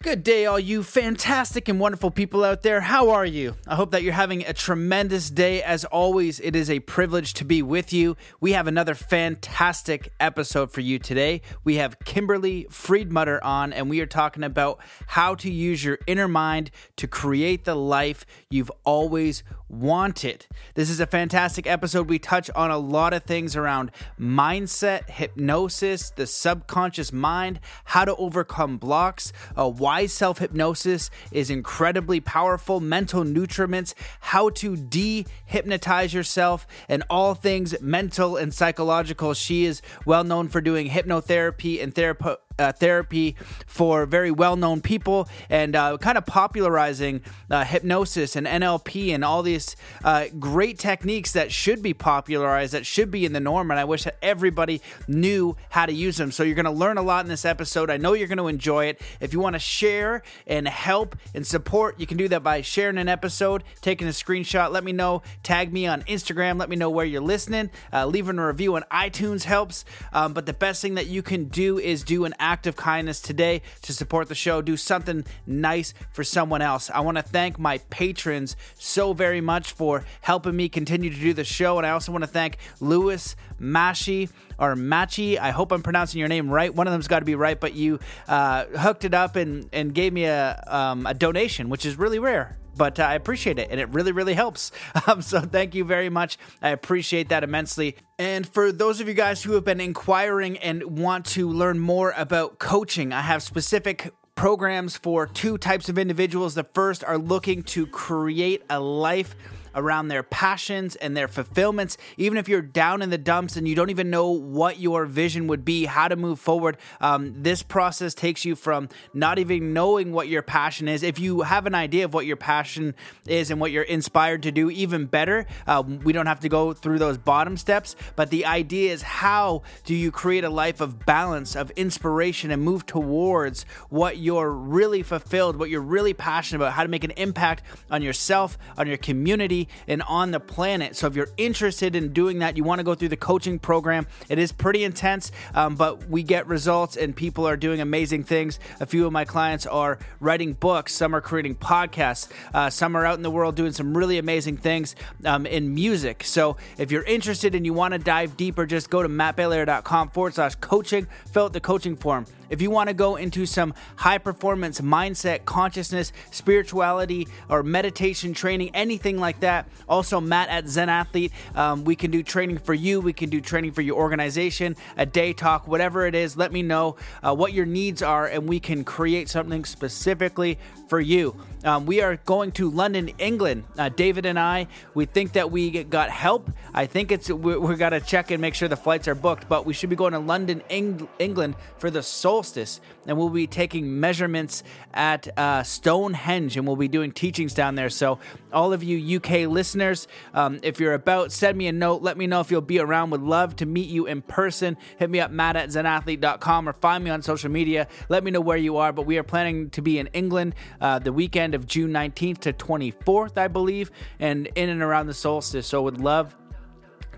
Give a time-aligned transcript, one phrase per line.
[0.00, 2.82] Good day, all you fantastic and wonderful people out there.
[2.82, 3.56] How are you?
[3.66, 5.60] I hope that you're having a tremendous day.
[5.60, 8.16] As always, it is a privilege to be with you.
[8.40, 11.42] We have another fantastic episode for you today.
[11.64, 16.28] We have Kimberly Friedmutter on, and we are talking about how to use your inner
[16.28, 20.46] mind to create the life you've always wanted.
[20.74, 22.08] This is a fantastic episode.
[22.08, 28.16] We touch on a lot of things around mindset, hypnosis, the subconscious mind, how to
[28.16, 36.14] overcome blocks, uh, why self hypnosis is incredibly powerful, mental nutriments, how to de hypnotize
[36.14, 39.34] yourself, and all things mental and psychological.
[39.34, 43.36] She is well known for doing hypnotherapy and therapy uh, therapy
[43.66, 49.24] for very well known people and uh, kind of popularizing uh, hypnosis and NLP and
[49.24, 53.70] all these uh, great techniques that should be popularized, that should be in the norm.
[53.70, 56.32] And I wish that everybody knew how to use them.
[56.32, 57.90] So you're going to learn a lot in this episode.
[57.90, 59.00] I know you're going to enjoy it.
[59.20, 62.98] If you want to share and help and support, you can do that by sharing
[62.98, 64.70] an episode, taking a screenshot.
[64.70, 65.22] Let me know.
[65.42, 66.58] Tag me on Instagram.
[66.58, 67.70] Let me know where you're listening.
[67.92, 69.84] Uh, leaving a review on iTunes helps.
[70.12, 73.20] Um, but the best thing that you can do is do an act of kindness
[73.20, 74.62] today to support the show.
[74.62, 76.90] Do something nice for someone else.
[76.90, 81.34] I want to thank my patrons so very much for helping me continue to do
[81.34, 81.76] the show.
[81.76, 85.38] And I also want to thank Lewis Mashi or Machi.
[85.38, 86.74] I hope I'm pronouncing your name right.
[86.74, 89.94] One of them's got to be right, but you uh, hooked it up and, and
[89.94, 93.68] gave me a, um, a donation, which is really rare but uh, I appreciate it
[93.70, 94.72] and it really, really helps.
[95.06, 96.36] Um, so thank you very much.
[96.60, 97.96] I appreciate that immensely.
[98.18, 102.12] And for those of you guys who have been inquiring and want to learn more
[102.16, 106.54] about coaching, I have specific programs for two types of individuals.
[106.54, 109.34] The first are looking to create a life
[109.78, 111.96] around their passions and their fulfillments.
[112.16, 115.46] Even if you're down in the dumps and you don't even know what your vision
[115.46, 120.12] would be, how to move forward, um, this process takes you from not even knowing
[120.12, 121.02] what your passion is.
[121.02, 122.94] If you have an idea of what your passion
[123.26, 125.46] is and what you're inspired to do, even better.
[125.66, 129.62] Uh, we don't have to go through those bottom steps, but the idea is how
[129.84, 135.02] do you create a life of balance, of inspiration, and move towards what you're really
[135.02, 138.96] fulfilled, what you're really passionate about, how to make an impact on yourself, on your
[138.96, 140.96] community, and on the planet.
[140.96, 144.06] So if you're interested in doing that, you want to go through the coaching program.
[144.28, 148.58] It is pretty intense, um, but we get results and people are doing amazing things.
[148.80, 153.06] A few of my clients are writing books, some are creating podcasts, uh, some are
[153.06, 156.24] out in the world doing some really amazing things um, in music.
[156.24, 160.34] So if you're interested and you want to dive deeper, just go to mattbelair.com forward
[160.34, 162.26] slash coaching, fill out the coaching form.
[162.50, 168.70] If you want to go into some high performance mindset, consciousness, spirituality, or meditation training,
[168.74, 173.00] anything like that, also Matt at Zen Athlete, um, we can do training for you.
[173.00, 176.36] We can do training for your organization, a day talk, whatever it is.
[176.36, 181.00] Let me know uh, what your needs are, and we can create something specifically for
[181.00, 181.36] you.
[181.64, 183.64] Um, we are going to London, England.
[183.76, 186.50] Uh, David and I, we think that we got help.
[186.72, 189.48] I think it's we, we got to check and make sure the flights are booked,
[189.48, 192.02] but we should be going to London, Eng- England for the
[192.38, 194.62] solstice, and we'll be taking measurements
[194.94, 197.90] at uh, Stonehenge, and we'll be doing teachings down there.
[197.90, 198.20] So,
[198.52, 202.00] all of you UK listeners, um, if you're about, send me a note.
[202.00, 203.10] Let me know if you'll be around.
[203.10, 204.76] Would love to meet you in person.
[204.98, 207.88] Hit me up, matt at zenathlete.com, or find me on social media.
[208.08, 208.92] Let me know where you are.
[208.92, 212.52] But we are planning to be in England uh, the weekend of June 19th to
[212.52, 213.90] 24th, I believe,
[214.20, 215.66] and in and around the solstice.
[215.66, 216.36] So, would love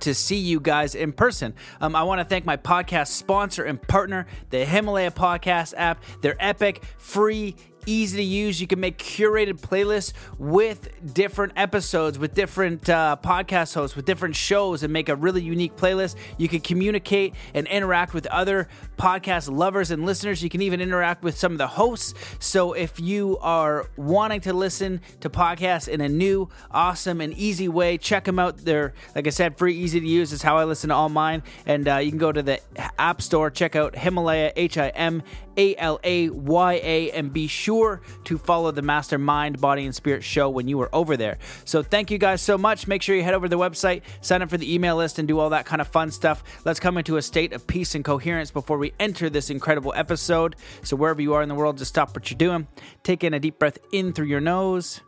[0.01, 1.55] to see you guys in person.
[1.81, 6.03] Um, I want to thank my podcast sponsor and partner, the Himalaya Podcast app.
[6.21, 7.57] They're epic, free,
[7.87, 8.61] easy to use.
[8.61, 14.37] You can make curated playlists with different episodes, with different uh, podcast hosts, with different
[14.37, 16.17] shows, and make a really unique playlist.
[16.39, 18.69] You can communicate and interact with other
[18.99, 20.43] podcast lovers and listeners.
[20.43, 22.15] You can even interact with some of the hosts.
[22.39, 27.69] So if you are wanting to listen to podcasts in a new, awesome, and easy
[27.69, 28.59] way, check them out.
[28.59, 30.33] They're, like I said, free, easy to use.
[30.33, 31.43] Is how I listen to all mine.
[31.67, 32.61] And uh, you can go to the
[32.99, 35.23] App Store, check out Himalaya, H I M
[35.57, 39.95] A L A Y A, and be sure sure to follow the Mastermind Body and
[39.95, 41.39] Spirit show when you are over there.
[41.65, 42.89] So thank you guys so much.
[42.89, 45.29] Make sure you head over to the website, sign up for the email list, and
[45.29, 46.43] do all that kind of fun stuff.
[46.65, 50.57] Let's come into a state of peace and coherence before we enter this incredible episode.
[50.83, 52.67] So wherever you are in the world, just stop what you're doing.
[53.05, 55.01] Take in a deep breath in through your nose.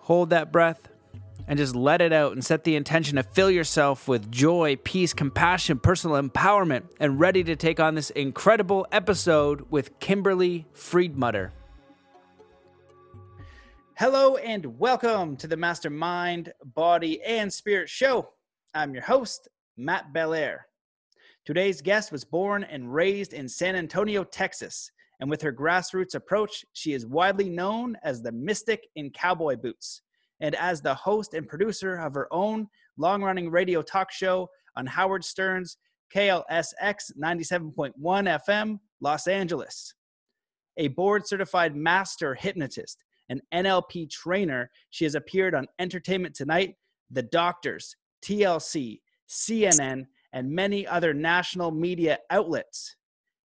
[0.00, 0.90] Hold that breath
[1.48, 5.12] and just let it out and set the intention to fill yourself with joy, peace,
[5.12, 11.50] compassion, personal empowerment, and ready to take on this incredible episode with Kimberly Friedmutter.
[13.96, 18.28] Hello and welcome to the Mastermind, Body, and Spirit Show.
[18.74, 20.66] I'm your host, Matt Belair.
[21.46, 24.90] Today's guest was born and raised in San Antonio, Texas,
[25.20, 30.02] And with her grassroots approach, she is widely known as the mystic in cowboy boots.
[30.40, 32.68] And as the host and producer of her own
[32.98, 35.78] long running radio talk show on Howard Stern's
[36.14, 39.94] KLSX 97.1 FM, Los Angeles.
[40.76, 46.76] A board certified master hypnotist, and NLP trainer, she has appeared on Entertainment Tonight,
[47.10, 52.96] The Doctors, TLC, CNN, and many other national media outlets.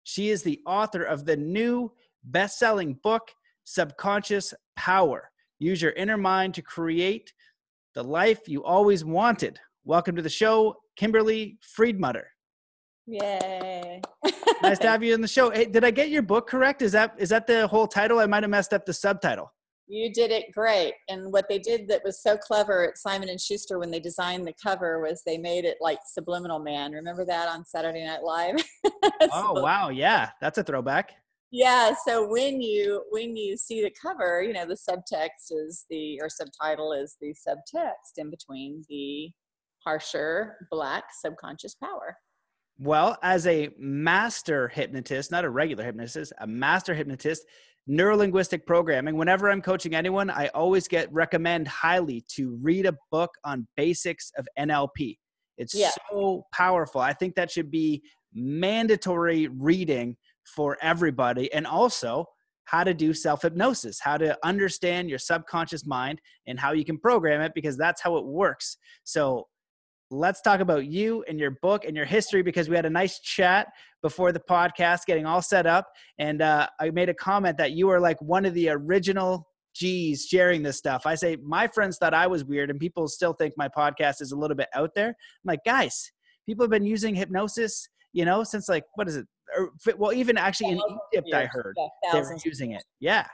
[0.03, 1.91] She is the author of the new
[2.23, 3.31] best selling book,
[3.63, 5.29] Subconscious Power
[5.61, 7.33] Use Your Inner Mind to Create
[7.93, 9.59] the Life You Always Wanted.
[9.83, 12.23] Welcome to the show, Kimberly Friedmutter.
[13.05, 14.01] Yay.
[14.63, 15.49] nice to have you in the show.
[15.49, 16.81] Hey, did I get your book correct?
[16.81, 18.19] Is that is that the whole title?
[18.19, 19.51] I might have messed up the subtitle.
[19.87, 20.93] You did it great.
[21.09, 24.47] And what they did that was so clever at Simon and Schuster when they designed
[24.47, 26.93] the cover was they made it like Subliminal Man.
[26.93, 28.63] Remember that on Saturday Night Live?
[29.33, 31.15] oh wow, yeah, that's a throwback.
[31.51, 36.19] Yeah, so when you when you see the cover, you know the subtext is the
[36.21, 39.31] or subtitle is the subtext in between the
[39.83, 42.15] harsher black subconscious power.
[42.77, 47.45] Well, as a master hypnotist, not a regular hypnotist, a master hypnotist,
[47.89, 53.31] neurolinguistic programming whenever i'm coaching anyone i always get recommend highly to read a book
[53.45, 55.17] on basics of nlp
[55.57, 55.89] it's yeah.
[56.11, 57.99] so powerful i think that should be
[58.33, 60.15] mandatory reading
[60.55, 62.25] for everybody and also
[62.65, 66.97] how to do self hypnosis how to understand your subconscious mind and how you can
[66.97, 69.47] program it because that's how it works so
[70.11, 73.19] let's talk about you and your book and your history because we had a nice
[73.19, 73.67] chat
[74.01, 75.87] before the podcast, getting all set up.
[76.17, 80.25] And uh, I made a comment that you are like one of the original G's
[80.25, 81.05] sharing this stuff.
[81.05, 84.31] I say, my friends thought I was weird, and people still think my podcast is
[84.31, 85.09] a little bit out there.
[85.09, 85.15] I'm
[85.45, 86.11] like, guys,
[86.45, 89.27] people have been using hypnosis, you know, since like, what is it?
[89.57, 90.81] Or, well, even actually in
[91.13, 91.75] Egypt, I heard
[92.11, 92.83] they were using it.
[92.99, 93.27] Yeah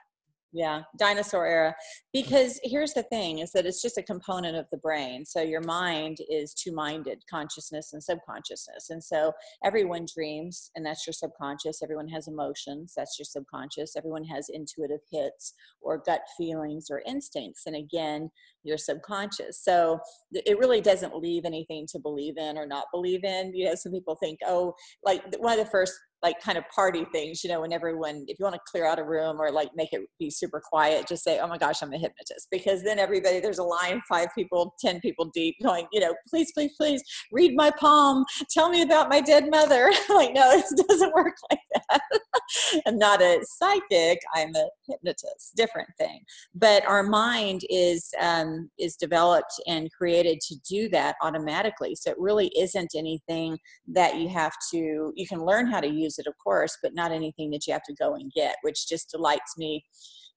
[0.55, 1.75] yeah dinosaur era.
[2.13, 5.25] Because here's the thing is that it's just a component of the brain.
[5.25, 8.89] So your mind is two-minded consciousness and subconsciousness.
[8.89, 9.33] And so
[9.65, 11.83] everyone dreams and that's your subconscious.
[11.83, 13.95] Everyone has emotions that's your subconscious.
[13.97, 18.31] Everyone has intuitive hits or gut feelings or instincts and again
[18.63, 19.61] your subconscious.
[19.61, 19.99] So
[20.31, 23.53] it really doesn't leave anything to believe in or not believe in.
[23.53, 24.73] You know some people think oh
[25.03, 25.93] like one of the first
[26.25, 28.97] like kind of party things, you know, when everyone, if you want to clear out
[28.97, 31.93] a room or like make it be super quiet, just say, oh my gosh, I'm
[31.93, 32.47] a hypnotist.
[32.49, 36.51] Because then everybody, there's a line, five people, 10 people deep going, you know, please,
[36.51, 38.25] please, please read my palm.
[38.49, 39.91] Tell me about my dead mother.
[40.09, 42.01] like, no, it doesn't work like that.
[42.87, 44.17] I'm not a psychic.
[44.33, 46.21] I'm a hypnotist, different thing.
[46.55, 51.93] But our mind is, um, is developed and created to do that automatically.
[51.93, 56.14] So it really isn't anything that you have to, you can learn how to use
[56.15, 58.87] use it, of course, but not anything that you have to go and get, which
[58.87, 59.83] just delights me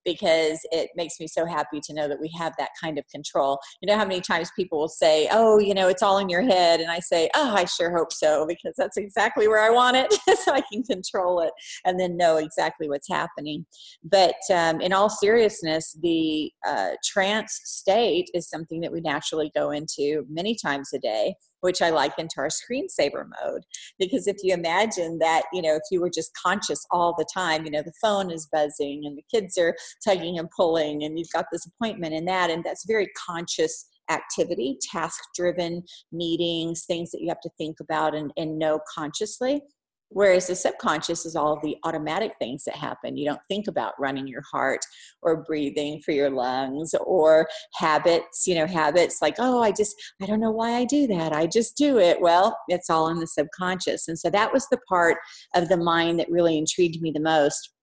[0.05, 3.59] because it makes me so happy to know that we have that kind of control.
[3.83, 6.41] You know how many times people will say, "Oh, you know, it's all in your
[6.41, 9.97] head," and I say, "Oh, I sure hope so because that's exactly where I want
[9.97, 10.13] it,
[10.45, 11.51] so I can control it
[11.85, 13.67] and then know exactly what's happening."
[14.03, 19.73] But um, in all seriousness, the uh, trance state is something that we naturally go
[19.73, 23.63] into many times a day which I like into our screensaver mode.
[23.99, 27.65] Because if you imagine that, you know, if you were just conscious all the time,
[27.65, 29.75] you know, the phone is buzzing and the kids are
[30.05, 34.79] tugging and pulling and you've got this appointment and that, and that's very conscious activity,
[34.91, 39.63] task driven meetings, things that you have to think about and, and know consciously.
[40.11, 43.17] Whereas the subconscious is all the automatic things that happen.
[43.17, 44.81] You don't think about running your heart
[45.23, 50.27] or breathing for your lungs or habits, you know, habits like, oh, I just, I
[50.27, 51.33] don't know why I do that.
[51.33, 52.21] I just do it.
[52.21, 54.09] Well, it's all in the subconscious.
[54.09, 55.19] And so that was the part
[55.55, 57.75] of the mind that really intrigued me the most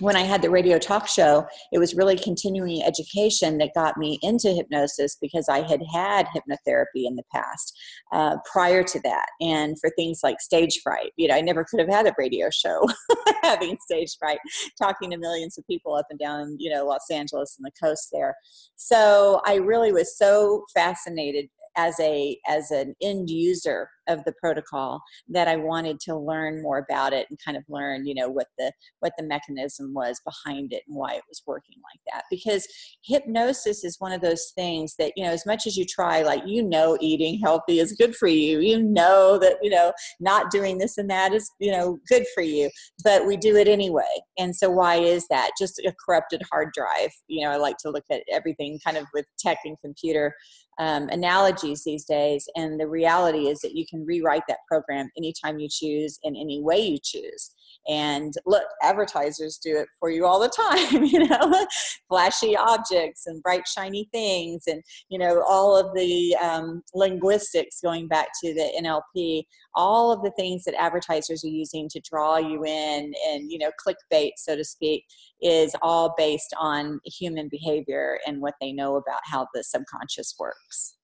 [0.00, 4.18] when I had the radio talk show, it was really continuing education that got me
[4.22, 7.78] into hypnosis because I had had hypnotherapy in the past
[8.12, 9.26] uh, prior to that.
[9.40, 12.50] And for things like stage fright, you know, I never could have had a radio
[12.50, 12.88] show
[13.42, 14.38] having stage fright,
[14.80, 18.08] talking to millions of people up and down, you know, Los Angeles and the coast
[18.12, 18.34] there.
[18.74, 25.02] So I really was so fascinated as a as an end user of the protocol
[25.28, 28.48] that I wanted to learn more about it and kind of learn, you know, what
[28.58, 32.24] the what the mechanism was behind it and why it was working like that.
[32.30, 32.66] Because
[33.02, 36.42] hypnosis is one of those things that, you know, as much as you try, like
[36.46, 38.60] you know eating healthy is good for you.
[38.60, 42.42] You know that, you know, not doing this and that is, you know, good for
[42.42, 42.70] you.
[43.02, 44.02] But we do it anyway.
[44.38, 45.50] And so why is that?
[45.58, 47.10] Just a corrupted hard drive.
[47.28, 50.34] You know, I like to look at everything kind of with tech and computer
[50.78, 52.48] um, analogies these days.
[52.56, 56.60] And the reality is that you can rewrite that program anytime you choose in any
[56.62, 57.53] way you choose.
[57.88, 61.66] And look advertisers do it for you all the time you know?
[62.08, 68.08] Flashy objects and bright shiny things and you know all of the um, linguistics going
[68.08, 69.42] back to the nlp
[69.74, 73.70] all of the things that advertisers are using to draw you in and you know
[73.84, 75.04] clickbait so to speak
[75.42, 80.96] is all based on human behavior and what they know about how the subconscious works.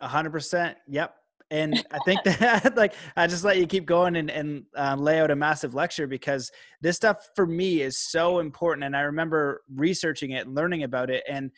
[0.00, 0.76] A hundred percent.
[0.88, 1.14] Yep
[1.52, 5.20] and I think that like I just let you keep going and, and uh, lay
[5.20, 8.84] out a massive lecture because this stuff for me is so important.
[8.84, 11.22] And I remember researching it and learning about it.
[11.28, 11.50] And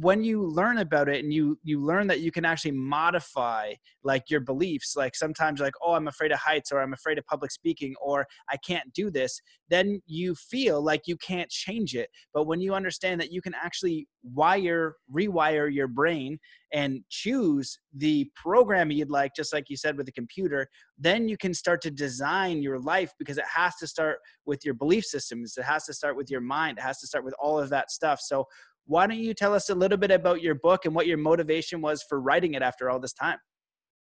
[0.00, 3.72] when you learn about it and you you learn that you can actually modify
[4.02, 7.24] like your beliefs like sometimes like oh i'm afraid of heights or i'm afraid of
[7.26, 12.08] public speaking or i can't do this then you feel like you can't change it.
[12.32, 16.38] But when you understand that you can actually wire rewire your brain
[16.72, 20.66] and choose the program you'd like just like you said with the computer
[20.98, 24.74] then you can start to design your life because it has to start with your
[24.74, 25.56] belief systems.
[25.58, 26.78] It has to start with your mind.
[26.78, 28.20] It has to start with all of that stuff.
[28.20, 28.46] So
[28.86, 31.80] why don't you tell us a little bit about your book and what your motivation
[31.80, 33.38] was for writing it after all this time?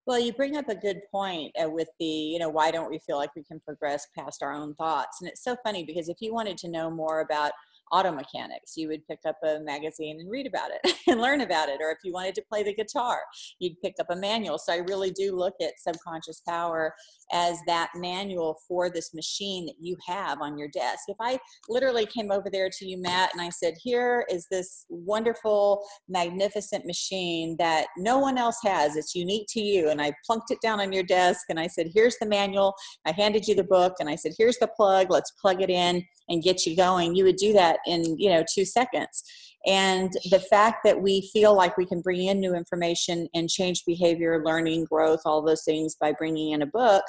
[0.06, 2.98] Well, you bring up a good point uh, with the, you know, why don't we
[3.06, 5.18] feel like we can progress past our own thoughts?
[5.20, 7.52] And it's so funny because if you wanted to know more about
[7.92, 8.76] auto mechanics.
[8.76, 11.90] You would pick up a magazine and read about it and learn about it or
[11.90, 13.20] if you wanted to play the guitar
[13.58, 14.58] you'd pick up a manual.
[14.58, 16.94] So i really do look at subconscious power
[17.32, 21.04] as that manual for this machine that you have on your desk.
[21.08, 21.38] If i
[21.68, 26.86] literally came over there to you matt and i said here is this wonderful magnificent
[26.86, 28.96] machine that no one else has.
[28.96, 31.90] It's unique to you and i plunked it down on your desk and i said
[31.94, 32.74] here's the manual.
[33.06, 35.10] I handed you the book and i said here's the plug.
[35.10, 37.14] Let's plug it in and get you going.
[37.14, 39.24] You would do that in you know two seconds
[39.66, 43.84] and the fact that we feel like we can bring in new information and change
[43.86, 47.04] behavior learning growth all those things by bringing in a book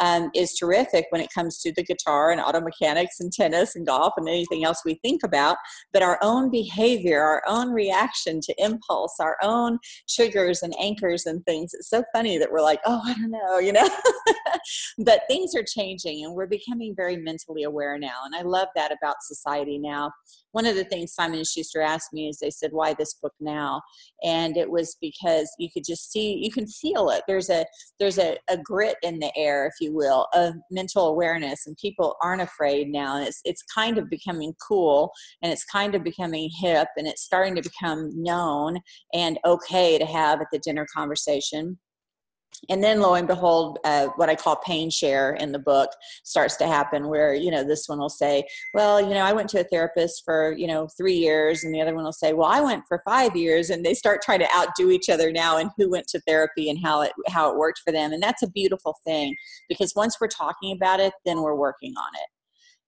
[0.00, 3.86] um, is terrific when it comes to the guitar and auto mechanics and tennis and
[3.86, 5.56] golf and anything else we think about.
[5.92, 11.44] But our own behavior our own reaction to impulse our own triggers and anchors and
[11.44, 13.88] things it's so funny that we're like oh i don't know you know?
[14.98, 18.92] But things are changing and we're becoming very mentally aware now and i love that
[18.92, 20.12] about society now
[20.52, 23.34] one of the things Simon and Schuster asked me is they said, "Why this book
[23.40, 23.82] now?"
[24.24, 27.22] And it was because you could just see, you can feel it.
[27.26, 27.64] There's a
[27.98, 32.16] there's a, a grit in the air, if you will, of mental awareness, and people
[32.22, 33.16] aren't afraid now.
[33.16, 35.12] And it's it's kind of becoming cool,
[35.42, 38.78] and it's kind of becoming hip, and it's starting to become known
[39.12, 41.78] and okay to have at the dinner conversation
[42.68, 45.90] and then lo and behold uh, what i call pain share in the book
[46.24, 48.42] starts to happen where you know this one will say
[48.74, 51.80] well you know i went to a therapist for you know three years and the
[51.80, 54.54] other one will say well i went for five years and they start trying to
[54.54, 57.80] outdo each other now and who went to therapy and how it how it worked
[57.84, 58.12] for them.
[58.12, 59.34] And that's a beautiful thing
[59.68, 62.37] because once we're talking about it then we're working on it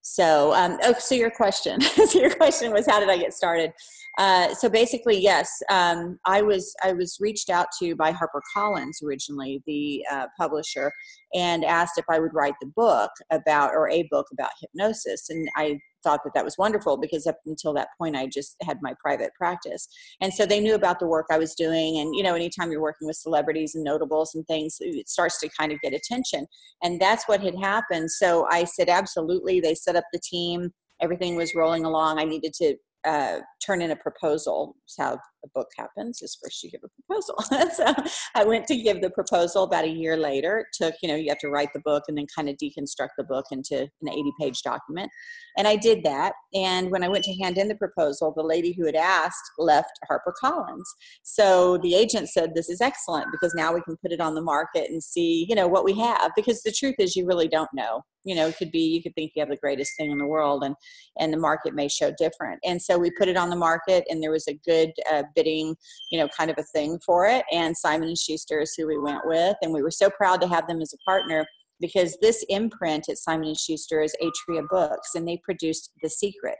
[0.02, 3.72] so um, oh so your question so your question was how did i get started?
[4.18, 9.62] Uh, so basically, yes, um, I was I was reached out to by HarperCollins originally,
[9.66, 10.92] the uh, publisher,
[11.34, 15.48] and asked if I would write the book about or a book about hypnosis, and
[15.56, 18.94] I thought that that was wonderful because up until that point I just had my
[19.02, 19.88] private practice,
[20.20, 22.80] and so they knew about the work I was doing, and you know, anytime you're
[22.80, 26.46] working with celebrities and notables and things, it starts to kind of get attention,
[26.82, 28.10] and that's what had happened.
[28.10, 29.60] So I said, absolutely.
[29.60, 32.18] They set up the team everything was rolling along.
[32.18, 34.76] I needed to uh, turn in a proposal.
[34.84, 37.36] It's how a book happens is first you give a proposal.
[37.74, 37.94] so
[38.34, 40.58] I went to give the proposal about a year later.
[40.58, 43.10] It took, you know, you have to write the book and then kind of deconstruct
[43.16, 45.10] the book into an 80 page document.
[45.56, 46.32] And I did that.
[46.54, 49.98] And when I went to hand in the proposal, the lady who had asked left
[50.10, 50.84] HarperCollins.
[51.22, 54.42] So the agent said, This is excellent because now we can put it on the
[54.42, 56.30] market and see, you know, what we have.
[56.36, 58.02] Because the truth is, you really don't know.
[58.24, 60.26] You know, it could be, you could think you have the greatest thing in the
[60.26, 60.74] world and,
[61.18, 62.60] and the market may show different.
[62.64, 65.74] And so we put it on the market and there was a good uh, bidding,
[66.10, 67.44] you know, kind of a thing for it.
[67.52, 70.48] And Simon and Schuster is who we went with, and we were so proud to
[70.48, 71.46] have them as a partner
[71.80, 76.56] because this imprint at Simon and Schuster is Atria Books, and they produced The Secret.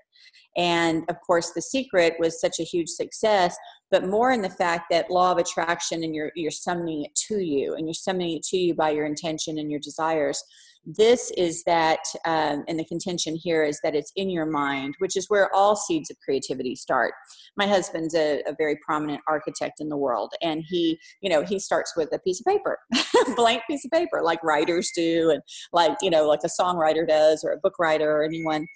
[0.57, 3.57] And of course, The Secret was such a huge success,
[3.91, 7.41] but more in the fact that law of attraction and you're you're summoning it to
[7.41, 10.43] you, and you're summoning it to you by your intention and your desires.
[10.87, 15.15] This is that, um, and the contention here is that it's in your mind, which
[15.15, 17.13] is where all seeds of creativity start.
[17.57, 21.59] My husband's a, a very prominent architect in the world, and he, you know, he
[21.59, 22.79] starts with a piece of paper,
[23.37, 27.45] blank piece of paper, like writers do, and like, you know, like a songwriter does,
[27.45, 28.67] or a book writer, or anyone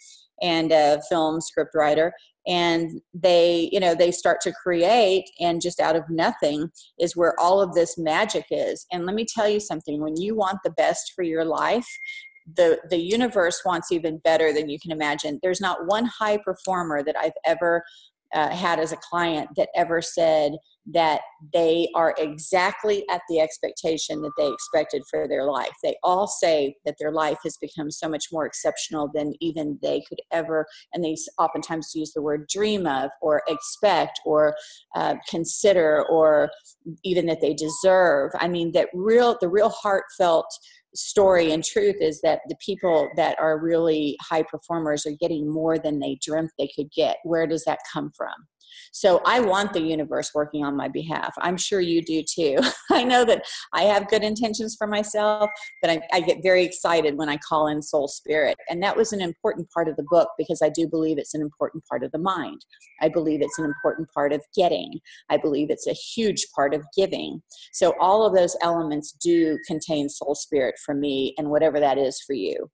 [0.42, 2.12] and a film script writer
[2.46, 7.38] and they you know they start to create and just out of nothing is where
[7.40, 8.86] all of this magic is.
[8.92, 11.88] And let me tell you something when you want the best for your life
[12.56, 15.40] the the universe wants even better than you can imagine.
[15.42, 17.82] There's not one high performer that i've ever
[18.34, 20.52] uh, had as a client that ever said
[20.86, 21.22] that
[21.52, 25.72] they are exactly at the expectation that they expected for their life.
[25.82, 30.02] They all say that their life has become so much more exceptional than even they
[30.08, 34.54] could ever, and they oftentimes use the word dream of, or expect, or
[34.94, 36.50] uh, consider, or
[37.02, 38.32] even that they deserve.
[38.38, 40.46] I mean, that real, the real heartfelt
[40.94, 45.78] story and truth is that the people that are really high performers are getting more
[45.78, 47.16] than they dreamt they could get.
[47.24, 48.34] Where does that come from?
[48.92, 51.34] So I want the universe working on my behalf.
[51.38, 52.58] I'm sure you do too.
[52.90, 55.50] I know that I have good intentions for myself,
[55.80, 58.56] but I, I, get very excited when I call in soul spirit.
[58.68, 61.42] And that was an important part of the book because I do believe it's an
[61.42, 62.64] important part of the mind.
[63.00, 65.00] I believe it's an important part of getting.
[65.28, 67.42] I believe it's a huge part of giving.
[67.72, 72.20] So all of those elements do contain soul spirit for me and whatever that is
[72.26, 72.70] for you.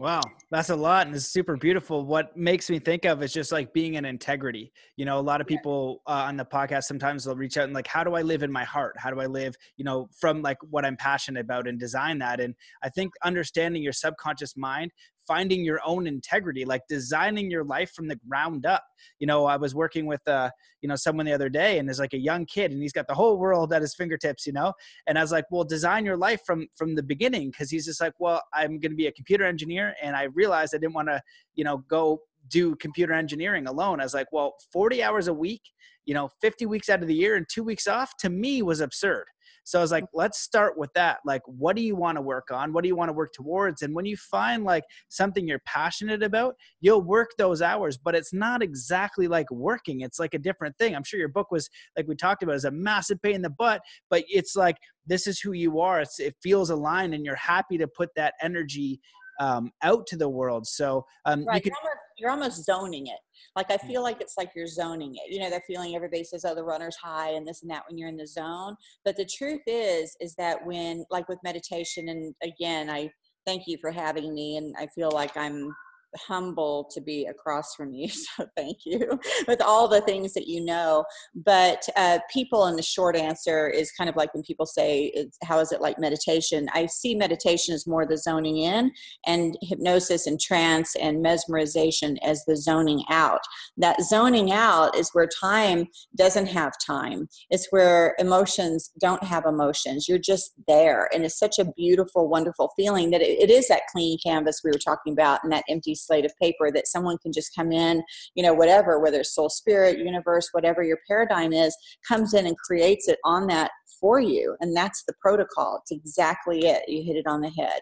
[0.00, 0.20] Wow,
[0.52, 2.06] that's a lot and it's super beautiful.
[2.06, 4.72] What makes me think of is just like being in integrity.
[4.96, 7.74] You know, a lot of people uh, on the podcast sometimes they'll reach out and
[7.74, 8.94] like, how do I live in my heart?
[8.96, 12.38] How do I live, you know, from like what I'm passionate about and design that?
[12.38, 14.92] And I think understanding your subconscious mind
[15.28, 18.82] finding your own integrity, like designing your life from the ground up.
[19.20, 21.98] You know, I was working with uh, you know, someone the other day and there's
[21.98, 24.72] like a young kid and he's got the whole world at his fingertips, you know?
[25.06, 28.00] And I was like, well, design your life from from the beginning because he's just
[28.00, 31.08] like, well, I'm going to be a computer engineer and I realized I didn't want
[31.08, 31.20] to,
[31.54, 34.00] you know, go do computer engineering alone.
[34.00, 35.62] I was like, well, 40 hours a week,
[36.06, 38.80] you know, 50 weeks out of the year and 2 weeks off to me was
[38.80, 39.24] absurd.
[39.68, 40.18] So I was like, mm-hmm.
[40.18, 41.18] let's start with that.
[41.26, 42.72] Like, what do you want to work on?
[42.72, 43.82] What do you want to work towards?
[43.82, 48.32] And when you find like something you're passionate about, you'll work those hours, but it's
[48.32, 50.00] not exactly like working.
[50.00, 50.96] It's like a different thing.
[50.96, 53.50] I'm sure your book was, like we talked about, is a massive pain in the
[53.50, 56.00] butt, but it's like, this is who you are.
[56.00, 59.00] It's, it feels aligned and you're happy to put that energy
[59.38, 60.66] um, out to the world.
[60.66, 61.56] So um, right.
[61.56, 63.18] you can, you're, almost, you're almost zoning it.
[63.56, 63.86] Like I mm.
[63.86, 65.32] feel like it's like you're zoning it.
[65.32, 67.98] You know, that feeling everybody says, "Oh, the runner's high," and this and that when
[67.98, 68.76] you're in the zone.
[69.04, 73.10] But the truth is, is that when, like with meditation, and again, I
[73.46, 75.74] thank you for having me, and I feel like I'm
[76.16, 80.64] humble to be across from you so thank you with all the things that you
[80.64, 81.04] know.
[81.34, 85.58] But uh, people in the short answer is kind of like when people say how
[85.58, 86.68] is it like meditation?
[86.72, 88.92] I see meditation as more the zoning in
[89.26, 93.40] and hypnosis and trance and mesmerization as the zoning out.
[93.76, 97.28] That zoning out is where time doesn't have time.
[97.50, 100.08] It's where emotions don't have emotions.
[100.08, 103.82] You're just there and it's such a beautiful wonderful feeling that it, it is that
[103.92, 107.32] clean canvas we were talking about and that empty slate of paper that someone can
[107.32, 108.02] just come in,
[108.34, 112.56] you know, whatever, whether it's soul spirit, universe, whatever your paradigm is, comes in and
[112.56, 114.56] creates it on that for you.
[114.60, 115.80] And that's the protocol.
[115.82, 116.88] It's exactly it.
[116.88, 117.80] You hit it on the head.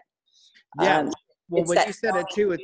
[0.81, 0.99] Yeah.
[0.99, 1.11] Um,
[1.49, 2.57] well, when you said it too,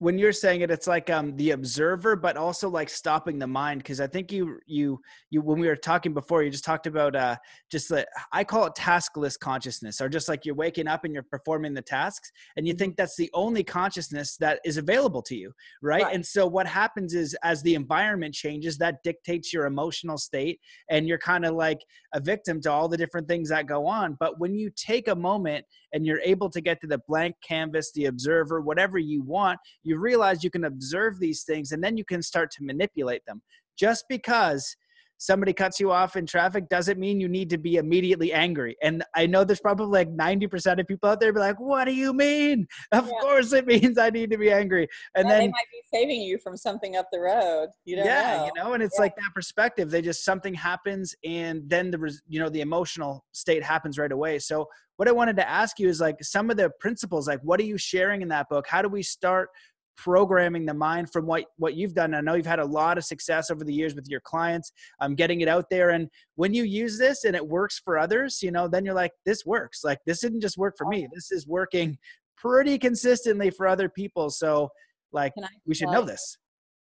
[0.00, 3.80] when you're saying it it's like um the observer but also like stopping the mind
[3.80, 7.16] because i think you you you when we were talking before you just talked about
[7.16, 7.36] uh
[7.70, 11.22] just like i call it taskless consciousness or just like you're waking up and you're
[11.24, 12.78] performing the tasks and you mm-hmm.
[12.78, 16.14] think that's the only consciousness that is available to you right, right.
[16.14, 21.08] and so what happens is as the environment changes that dictates your emotional state and
[21.08, 21.80] you're kind of like
[22.14, 25.14] a victim to all the different things that go on but when you take a
[25.14, 29.58] moment and you're able to get to the blank canvas the observer whatever you want
[29.88, 33.42] you realize you can observe these things and then you can start to manipulate them.
[33.76, 34.76] Just because
[35.18, 38.76] somebody cuts you off in traffic doesn't mean you need to be immediately angry.
[38.82, 41.92] And I know there's probably like 90% of people out there be like, what do
[41.92, 42.66] you mean?
[42.92, 43.20] Of yeah.
[43.20, 44.88] course it means I need to be angry.
[45.14, 47.68] And yeah, then they might be saving you from something up the road.
[47.84, 48.44] You don't yeah, know.
[48.46, 49.02] you know, and it's yeah.
[49.02, 49.90] like that perspective.
[49.90, 54.38] They just something happens and then the you know the emotional state happens right away.
[54.38, 57.60] So what I wanted to ask you is like some of the principles, like what
[57.60, 58.66] are you sharing in that book?
[58.68, 59.50] How do we start
[59.98, 62.14] programming the mind from what what you've done.
[62.14, 65.14] I know you've had a lot of success over the years with your clients um,
[65.14, 65.90] getting it out there.
[65.90, 69.12] And when you use this and it works for others you know then you're like
[69.26, 69.84] this works.
[69.84, 71.08] Like this didn't just work for me.
[71.12, 71.98] This is working
[72.36, 74.30] pretty consistently for other people.
[74.30, 74.70] So
[75.12, 75.32] like
[75.66, 76.38] we should know this.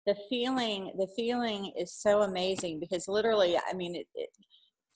[0.06, 4.30] the feeling the feeling is so amazing because literally i mean it, it,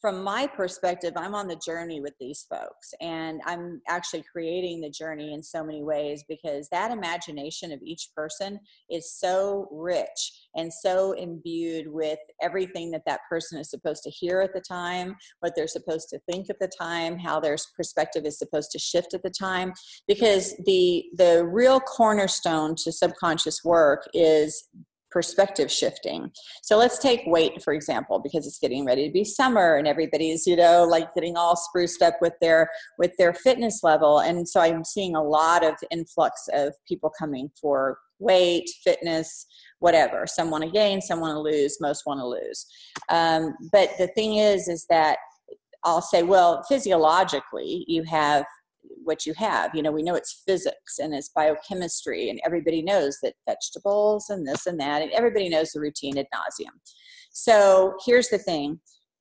[0.07, 4.89] from my perspective, I'm on the journey with these folks, and I'm actually creating the
[4.89, 8.57] journey in so many ways because that imagination of each person
[8.89, 14.39] is so rich and so imbued with everything that that person is supposed to hear
[14.39, 18.39] at the time, what they're supposed to think at the time, how their perspective is
[18.39, 19.73] supposed to shift at the time.
[20.07, 24.69] Because the the real cornerstone to subconscious work is
[25.11, 26.31] perspective shifting.
[26.63, 30.45] So let's take weight for example because it's getting ready to be summer and everybody's
[30.45, 34.59] you know like getting all spruced up with their with their fitness level and so
[34.59, 39.45] I'm seeing a lot of influx of people coming for weight, fitness,
[39.79, 40.25] whatever.
[40.25, 42.65] Some want to gain, some want to lose, most want to lose.
[43.09, 45.17] Um, but the thing is is that
[45.83, 48.45] I'll say well physiologically you have
[49.07, 49.73] what you have.
[49.73, 54.47] You know, we know it's physics and it's biochemistry, and everybody knows that vegetables and
[54.47, 56.73] this and that, and everybody knows the routine ad nauseum.
[57.31, 58.79] So here's the thing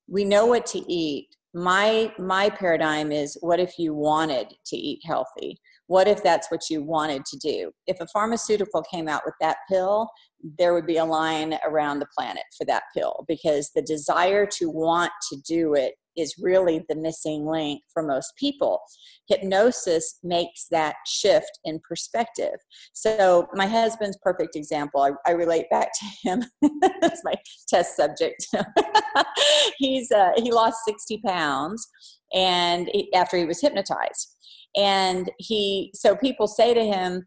[0.09, 1.29] we know what to eat.
[1.55, 5.59] My my paradigm is what if you wanted to eat healthy?
[5.87, 7.71] What if that's what you wanted to do?
[7.87, 10.09] If a pharmaceutical came out with that pill,
[10.59, 14.69] there would be a line around the planet for that pill because the desire to
[14.69, 18.81] want to do it is really the missing link for most people.
[19.29, 22.57] Hypnosis makes that shift in perspective.
[22.93, 26.45] So, my husband's perfect example, I, I relate back to him.
[27.01, 27.35] That's my
[27.69, 28.47] test subject.
[29.79, 31.87] He's uh, he lost 60 pounds
[32.33, 34.35] and he, after he was hypnotized.
[34.77, 37.25] And he, so people say to him,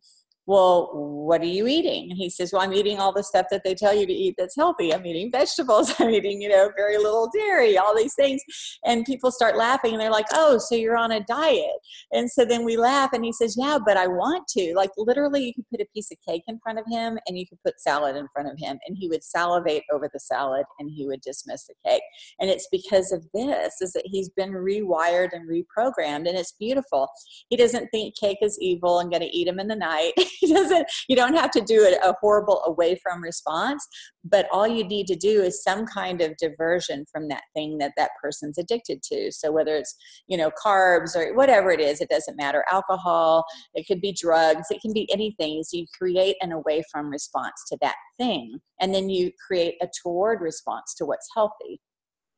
[0.50, 2.10] well, what are you eating?
[2.10, 4.34] And he says, well, I'm eating all the stuff that they tell you to eat
[4.36, 4.92] that's healthy.
[4.92, 5.94] I'm eating vegetables.
[6.00, 8.42] I'm eating, you know, very little dairy, all these things.
[8.84, 11.78] And people start laughing and they're like, oh, so you're on a diet.
[12.14, 14.74] And so then we laugh and he says, yeah, but I want to.
[14.76, 17.46] Like literally, you could put a piece of cake in front of him and you
[17.48, 20.90] could put salad in front of him and he would salivate over the salad and
[20.90, 22.02] he would dismiss the cake.
[22.40, 27.08] And it's because of this, is that he's been rewired and reprogrammed and it's beautiful.
[27.50, 30.14] He doesn't think cake is evil and going to eat him in the night.
[30.48, 33.88] doesn't you don't have to do a, a horrible away from response
[34.24, 37.94] but all you need to do is some kind of diversion from that thing that
[37.98, 39.32] that person's addicted to.
[39.32, 39.96] So whether it's
[40.28, 42.64] you know carbs or whatever it is it doesn't matter.
[42.72, 45.64] Alcohol it could be drugs it can be anything.
[45.64, 49.88] So you create an away from response to that thing and then you create a
[50.04, 51.80] toward response to what's healthy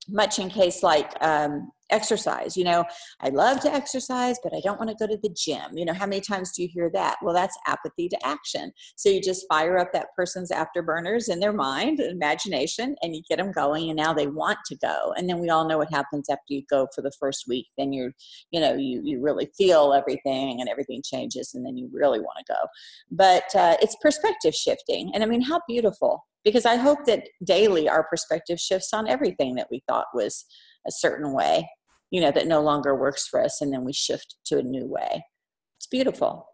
[0.09, 2.83] much in case like um, exercise you know?
[3.19, 5.93] I love to exercise but i don't want to go to the gym you know?
[5.93, 7.17] How many times do you hear that?
[7.21, 8.71] Well that's apathy to action.
[8.95, 13.37] So you just fire up that person's afterburners in their mind imagination and you get
[13.37, 15.13] them going and now they want to go.
[15.17, 17.67] And then we all know what happens after you go for the first week.
[17.77, 18.11] Then you're
[18.51, 22.37] you know you you really feel everything and everything changes and then you really want
[22.39, 22.59] to go.
[23.11, 27.87] But uh, it's perspective shifting and i mean how beautiful because i hope that daily
[27.87, 30.45] our perspective shifts on everything that we thought was
[30.87, 31.65] a certain way
[32.11, 34.85] you know that no longer works for us and then we shift to a new
[34.85, 35.23] way.
[35.79, 36.45] It's beautiful.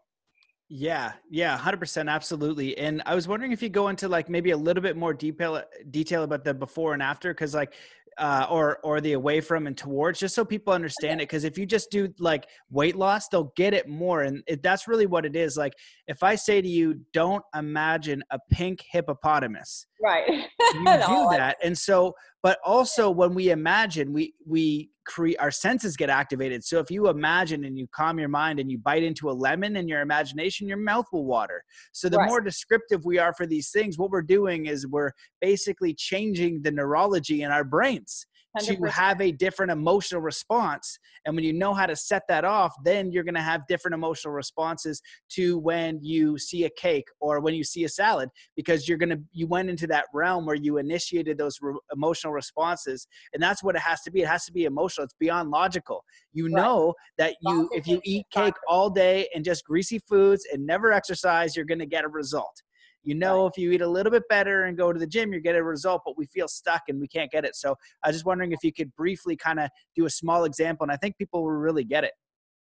[0.70, 2.78] Yeah yeah 100% absolutely.
[2.78, 5.64] And i was wondering if you go into like maybe a little bit more detail
[5.90, 7.74] detail about the before and after because like
[8.18, 11.58] uh, or or the away from and towards just so people understand it because if
[11.58, 15.26] you just do like weight loss they'll get it more and it, that's really what
[15.26, 15.74] it is like
[16.08, 20.28] if i say to you don't imagine a pink hippopotamus right.
[20.74, 22.14] you do that and so
[22.48, 26.64] but also when we imagine we we create our senses get activated.
[26.64, 29.76] So if you imagine and you calm your mind and you bite into a lemon
[29.76, 31.62] in your imagination your mouth will water.
[31.92, 32.30] So the right.
[32.30, 36.72] more descriptive we are for these things what we're doing is we're basically changing the
[36.72, 38.26] neurology in our brains
[38.60, 38.86] 100%.
[38.86, 40.98] to have a different emotional response.
[41.26, 43.96] And when you know how to set that off, then you're going to have different
[43.96, 48.88] emotional responses to when you see a cake or when you see a salad because
[48.88, 53.08] you're going to you went into that realm where you initiated those re- emotional responses
[53.34, 56.04] and that's what it has to be it has to be emotional it's beyond logical
[56.34, 56.54] you right.
[56.54, 60.92] know that you if you eat cake all day and just greasy foods and never
[60.92, 62.62] exercise you're going to get a result
[63.08, 63.52] you know, right.
[63.54, 65.64] if you eat a little bit better and go to the gym, you get a
[65.64, 67.56] result, but we feel stuck and we can't get it.
[67.56, 70.84] So I was just wondering if you could briefly kind of do a small example,
[70.84, 72.12] and I think people will really get it.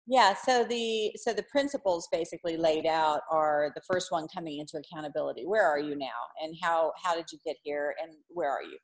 [0.06, 4.78] Yeah, so the so the principles basically laid out are the first one coming into
[4.78, 5.48] accountability.
[5.48, 8.78] Where are you now, and how how did you get here, and where are you?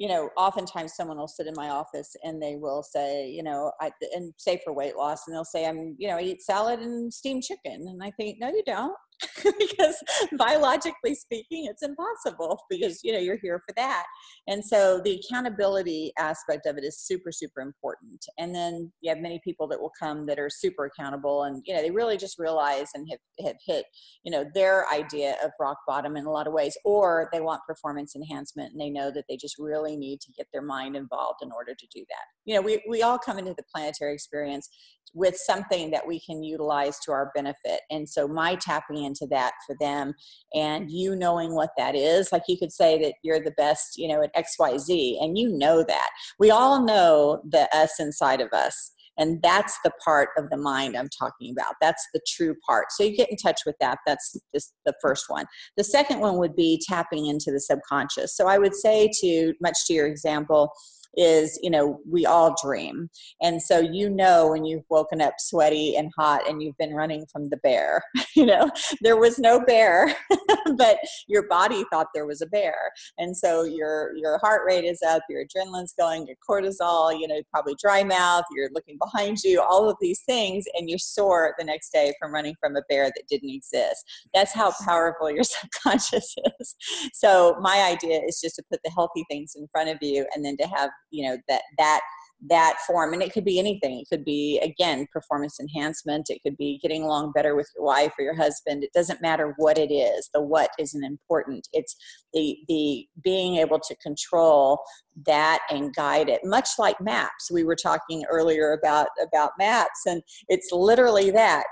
[0.00, 3.70] you know, oftentimes someone will sit in my office and they will say, you know,
[3.82, 6.80] I and say for weight loss, and they'll say, I'm, you know, I eat salad
[6.80, 8.96] and steamed chicken, and I think, no, you don't.
[9.58, 9.96] because
[10.38, 14.04] biologically speaking it's impossible because you know you're here for that.
[14.46, 18.24] And so the accountability aspect of it is super super important.
[18.38, 21.74] And then you have many people that will come that are super accountable and you
[21.74, 23.84] know they really just realize and have, have hit
[24.24, 27.60] you know their idea of rock bottom in a lot of ways or they want
[27.66, 31.40] performance enhancement and they know that they just really need to get their mind involved
[31.42, 32.24] in order to do that.
[32.44, 34.68] You know we, we all come into the planetary experience
[35.14, 37.80] with something that we can utilize to our benefit.
[37.90, 40.14] And so my tapping into that for them
[40.54, 44.08] and you knowing what that is, like you could say that you're the best, you
[44.08, 44.90] know, at XYZ,
[45.22, 46.10] and you know that.
[46.38, 48.76] We all know the us inside of us
[49.20, 51.74] And that's the part of the mind I'm talking about.
[51.80, 52.86] That's the true part.
[52.90, 53.98] So you get in touch with that.
[54.06, 55.44] That's just the first one.
[55.76, 58.34] The second one would be tapping into the subconscious.
[58.34, 60.72] So I would say to, much to your example,
[61.16, 63.08] is you know we all dream.
[63.42, 67.26] And so you know when you've woken up sweaty and hot and you've been running
[67.32, 68.02] from the bear
[68.36, 68.70] you know
[69.00, 70.14] there was no bear
[70.76, 72.76] but your body thought there was a bear.
[73.18, 77.40] And so your your heart rate is up your adrenaline's going your cortisol you know
[77.50, 81.64] probably dry mouth you're looking behind you all of these things and you're sore the
[81.64, 84.04] next day from running from a bear that didn't exist.
[84.34, 86.76] That's how powerful your subconscious is.
[87.12, 90.44] So my idea is just to put the healthy things in front of you and
[90.44, 92.00] then to have you know that that
[92.48, 94.00] that form and it could be anything.
[94.00, 96.30] It could be again performance enhancement.
[96.30, 98.82] It could be getting along better with your wife or your husband.
[98.82, 100.30] It doesn't matter what it is.
[100.32, 101.68] The what isn't important.
[101.72, 101.94] It's
[102.32, 104.80] the the being able to control
[105.26, 107.50] that and guide it much like maps.
[107.50, 111.64] We were talking earlier about about maps and it's literally that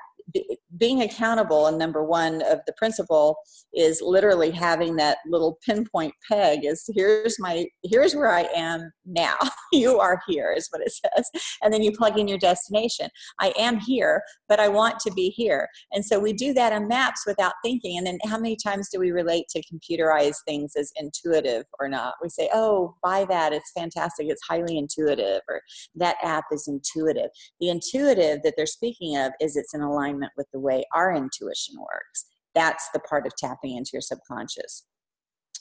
[0.76, 3.36] being accountable and number one of the principle
[3.72, 9.36] is literally having that little pinpoint peg is here's my here's where i am now.
[9.70, 11.30] You are here is what it says.
[11.62, 13.10] And then you plug in your destination.
[13.38, 15.68] I am here but i want to be here.
[15.92, 17.98] And so we do that on maps without thinking.
[17.98, 22.14] And then how many times do we relate to computerized things as intuitive or not?
[22.22, 23.52] We say oh buy that.
[23.52, 24.28] It's fantastic.
[24.30, 25.60] It's highly intuitive or
[25.96, 27.28] that app is intuitive.
[27.60, 31.14] The intuitive that they're speaking of is it's in alignment alignment with the way our
[31.14, 32.26] intuition works.
[32.54, 34.84] That's the part of tapping into your subconscious.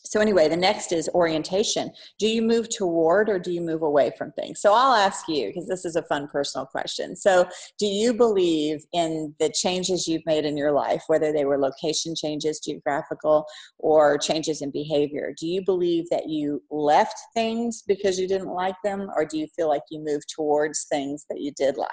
[0.06, 1.92] So, anyway, the next is orientation.
[2.18, 4.62] Do you move toward or do you move away from things?
[4.62, 7.14] So, I'll ask you because this is a fun personal question.
[7.14, 7.46] So,
[7.78, 12.16] do you believe in the changes you've made in your life, whether they were location
[12.16, 13.46] changes, geographical,
[13.80, 15.34] or changes in behavior?
[15.38, 19.48] Do you believe that you left things because you didn't like them, or do you
[19.58, 21.90] feel like you moved towards things that you did like?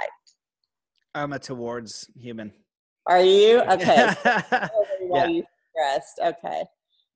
[1.15, 2.53] I'm a towards human.
[3.07, 4.15] Are you okay?
[4.25, 5.27] yeah.
[5.27, 6.21] you stressed.
[6.23, 6.65] Okay.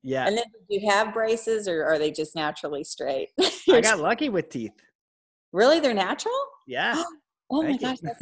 [0.03, 0.27] Yeah.
[0.27, 3.29] And then do you have braces, or are they just naturally straight?
[3.69, 4.71] I got lucky with teeth.
[5.51, 6.33] Really, they're natural?
[6.67, 7.03] Yeah.
[7.51, 7.97] oh my gosh.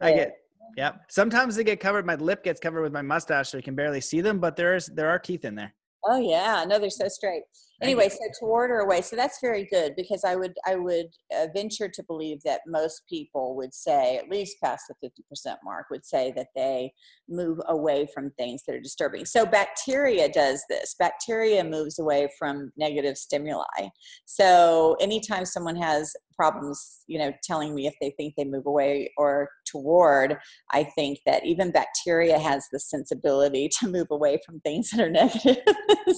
[0.00, 0.36] I get.
[0.76, 0.92] Yeah.
[1.08, 2.06] Sometimes they get covered.
[2.06, 4.38] My lip gets covered with my mustache, so you can barely see them.
[4.38, 5.74] But there's there are teeth in there.
[6.06, 7.42] Oh yeah, no, they're so straight.
[7.82, 9.00] Anyway, so toward or away.
[9.00, 13.02] So that's very good because I would I would uh, venture to believe that most
[13.08, 16.92] people would say at least past the fifty percent mark would say that they
[17.28, 19.24] move away from things that are disturbing.
[19.24, 20.94] So bacteria does this.
[20.98, 23.88] Bacteria moves away from negative stimuli.
[24.26, 29.12] So anytime someone has problems, you know, telling me if they think they move away
[29.18, 30.38] or toward,
[30.72, 35.10] I think that even bacteria has the sensibility to move away from things that are
[35.20, 35.58] negative.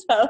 [0.09, 0.29] so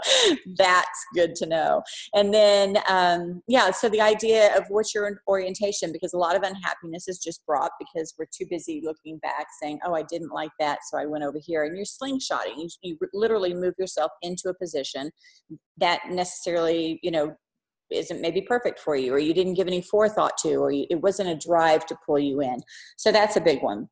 [0.57, 1.83] that's good to know.
[2.15, 6.43] And then, um, yeah, so the idea of what's your orientation, because a lot of
[6.43, 10.53] unhappiness is just brought because we're too busy looking back saying, oh, I didn't like
[10.59, 11.65] that, so I went over here.
[11.65, 12.57] And you're slingshotting.
[12.57, 15.11] You, you literally move yourself into a position
[15.77, 17.37] that necessarily, you know,
[17.93, 21.01] isn't maybe perfect for you or you didn't give any forethought to or you, it
[21.01, 22.61] wasn't a drive to pull you in.
[22.97, 23.89] So that's a big one.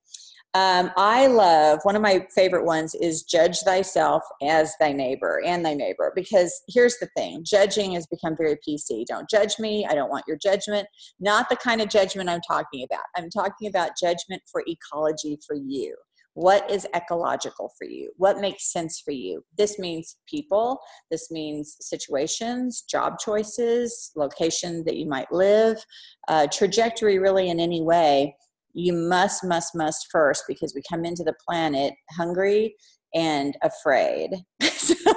[0.53, 5.65] Um, i love one of my favorite ones is judge thyself as thy neighbor and
[5.65, 9.95] thy neighbor because here's the thing judging has become very pc don't judge me i
[9.95, 10.89] don't want your judgment.
[11.21, 13.05] Not the kind of judgment i'm talking about.
[13.17, 15.95] I'm talking about judgment for ecology for you
[16.41, 18.11] what is ecological for you?
[18.17, 19.45] What makes sense for you?
[19.59, 25.85] This means people, this means situations, job choices, location that you might live,
[26.29, 28.35] uh, trajectory, really, in any way.
[28.73, 32.75] You must, must, must first because we come into the planet hungry
[33.15, 34.31] and afraid.
[34.63, 34.95] so,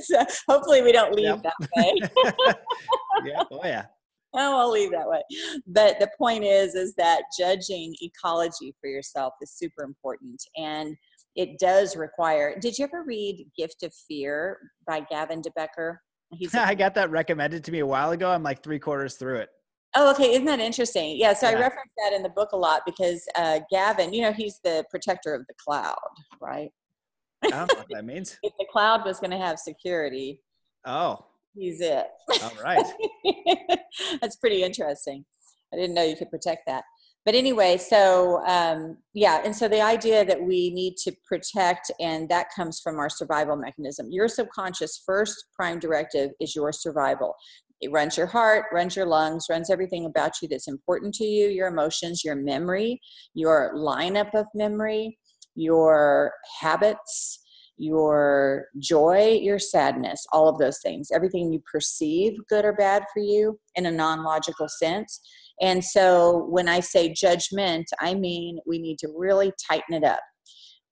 [0.00, 1.42] so hopefully we don't leave yep.
[1.42, 1.94] that way.
[3.24, 3.44] yeah.
[3.50, 3.86] Oh, yeah.
[4.34, 5.22] oh, I'll leave that way.
[5.66, 10.42] But the point is, is that judging ecology for yourself is super important.
[10.56, 10.96] And
[11.36, 16.00] it does require, did you ever read Gift of Fear by Gavin de Becker?
[16.30, 18.30] He's I got that recommended to me a while ago.
[18.30, 19.50] I'm like three quarters through it.
[19.94, 20.32] Oh, okay.
[20.32, 21.16] Isn't that interesting?
[21.18, 21.34] Yeah.
[21.34, 21.56] So yeah.
[21.56, 24.84] I reference that in the book a lot because uh, Gavin, you know, he's the
[24.90, 25.96] protector of the cloud,
[26.40, 26.70] right?
[27.44, 28.38] I don't know what that means.
[28.42, 30.40] if the cloud was going to have security,
[30.86, 32.06] oh, he's it.
[32.42, 32.84] All right.
[34.20, 35.24] That's pretty interesting.
[35.72, 36.84] I didn't know you could protect that.
[37.24, 42.28] But anyway, so um, yeah, and so the idea that we need to protect, and
[42.28, 44.08] that comes from our survival mechanism.
[44.10, 47.34] Your subconscious first prime directive is your survival.
[47.80, 51.48] It runs your heart, runs your lungs, runs everything about you that's important to you,
[51.48, 53.00] your emotions, your memory,
[53.34, 55.18] your lineup of memory,
[55.54, 57.41] your habits,
[57.82, 63.20] your joy, your sadness, all of those things, everything you perceive, good or bad for
[63.20, 65.20] you, in a non logical sense.
[65.60, 70.20] And so when I say judgment, I mean we need to really tighten it up.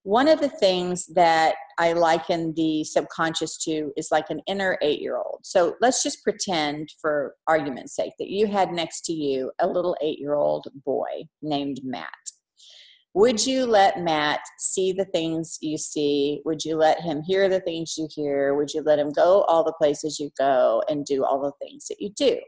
[0.02, 5.00] One of the things that I liken the subconscious to is like an inner eight
[5.00, 5.40] year old.
[5.44, 9.96] So let's just pretend, for argument's sake, that you had next to you a little
[10.02, 12.08] eight year old boy named Matt.
[13.14, 16.42] Would you let Matt see the things you see?
[16.44, 18.54] Would you let him hear the things you hear?
[18.54, 21.86] Would you let him go all the places you go and do all the things
[21.88, 22.38] that you do?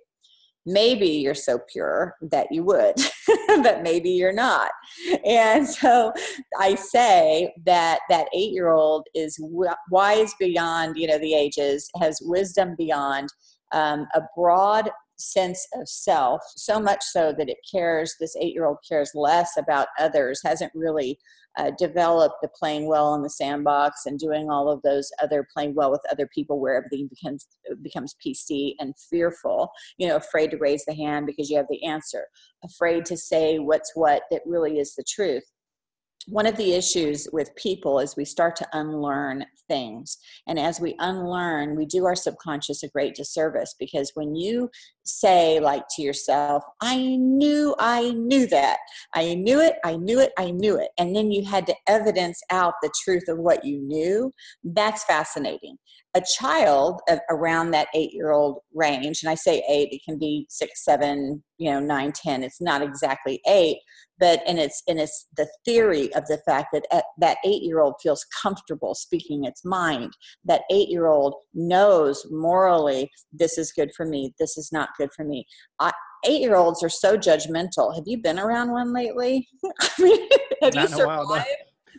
[0.66, 2.94] maybe you're so pure that you would,
[3.62, 4.70] but maybe you're not.
[5.24, 6.12] And so
[6.58, 9.38] I say that that eight year old is
[9.90, 13.28] wise beyond, you know, the ages, has wisdom beyond
[13.72, 14.90] um, a broad
[15.22, 19.56] sense of self, so much so that it cares, this eight year old cares less
[19.56, 21.18] about others, hasn't really
[21.58, 25.74] uh, developed the playing well in the sandbox and doing all of those other playing
[25.74, 27.46] well with other people where everything becomes
[27.82, 31.84] becomes PC and fearful, you know, afraid to raise the hand because you have the
[31.84, 32.24] answer,
[32.64, 35.44] afraid to say what's what that really is the truth
[36.26, 40.18] one of the issues with people is we start to unlearn things.
[40.46, 44.70] And as we unlearn, we do our subconscious a great disservice because when you
[45.04, 48.78] say, like to yourself, I knew I knew that,
[49.14, 52.40] I knew it, I knew it, I knew it, and then you had to evidence
[52.50, 54.32] out the truth of what you knew,
[54.62, 55.76] that's fascinating.
[56.14, 60.46] A child around that eight year old range, and I say eight, it can be
[60.50, 63.78] six, seven, you know, nine, ten, it's not exactly eight
[64.22, 67.80] but and it's and it's the theory of the fact that at, that eight year
[67.80, 70.12] old feels comfortable speaking its mind
[70.44, 75.10] that eight year old knows morally this is good for me this is not good
[75.14, 75.44] for me.
[76.24, 77.92] Eight year olds are so judgmental.
[77.96, 79.48] Have you been around one lately?
[79.80, 80.28] I mean
[80.62, 81.44] have not you survived while,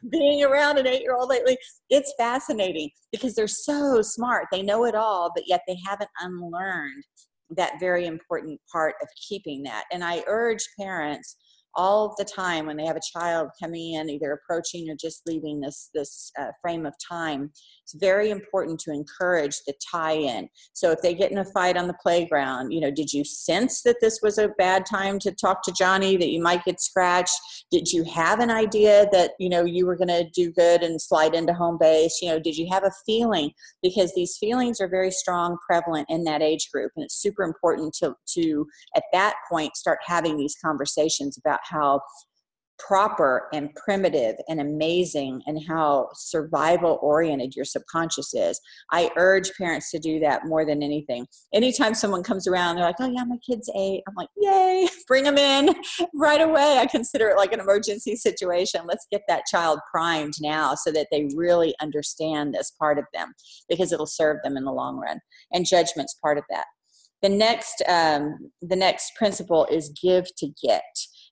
[0.09, 1.57] being around an eight year old lately?
[1.89, 4.45] It's fascinating because they're so smart.
[4.49, 7.03] They know it all but yet they haven't unlearned
[7.57, 9.83] that very important part of keeping that.
[9.91, 11.35] And i urge parents
[11.75, 15.59] all the time when they have a child coming in either approaching or just leaving
[15.59, 17.51] this this uh, frame of time
[17.83, 20.49] it's very important to encourage the tie-in.
[20.73, 23.81] So if they get in a fight on the playground you know did you sense
[23.83, 27.35] that this was a bad time to talk to johnny that you might get scratched?
[27.71, 31.01] Did you have an idea that you know you were going to do good and
[31.01, 32.19] slide into home base?
[32.21, 33.51] You know did you have a feeling?
[33.81, 37.93] Because these feelings are very strong prevalent in that age group and it's super important
[37.95, 42.01] to to at that point start having these conversations about how
[42.79, 48.59] proper and primitive and amazing and how survival oriented your subconscious is.
[48.91, 51.27] I urge parents to do that more than anything.
[51.53, 54.01] Anytime someone comes around, they're like, oh, yeah, my kid's eight.
[54.07, 55.75] I'm like, yay, bring them in
[56.13, 56.77] right away.
[56.79, 58.81] I consider it like an emergency situation.
[58.85, 63.33] Let's get that child primed now so that they really understand this part of them
[63.69, 65.19] because it'll serve them in the long run.
[65.51, 66.65] And judgment's part of that.
[67.21, 70.83] The next, um, the next principle is give to get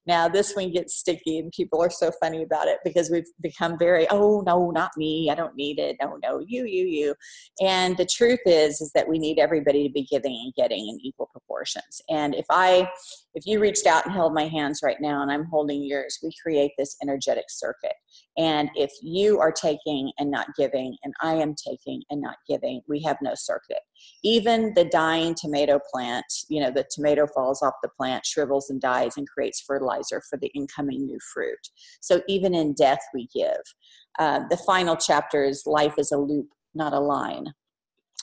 [0.07, 3.77] now, this one gets sticky, and people are so funny about it because we've become
[3.77, 5.29] very, oh, no, not me.
[5.29, 5.97] I don't need it.
[6.01, 7.15] No, no, you, you, you.
[7.61, 10.99] And the truth is, is that we need everybody to be giving and getting in
[11.01, 12.01] equal proportions.
[12.09, 12.89] And if I,
[13.33, 16.31] if you reached out and held my hands right now and I'm holding yours, we
[16.41, 17.93] create this energetic circuit.
[18.37, 22.81] And if you are taking and not giving, and I am taking and not giving,
[22.87, 23.79] we have no circuit.
[24.23, 28.81] Even the dying tomato plant, you know, the tomato falls off the plant, shrivels and
[28.81, 31.69] dies, and creates fertilizer for the incoming new fruit.
[32.01, 33.61] So even in death, we give.
[34.19, 37.53] Uh, the final chapter is life is a loop, not a line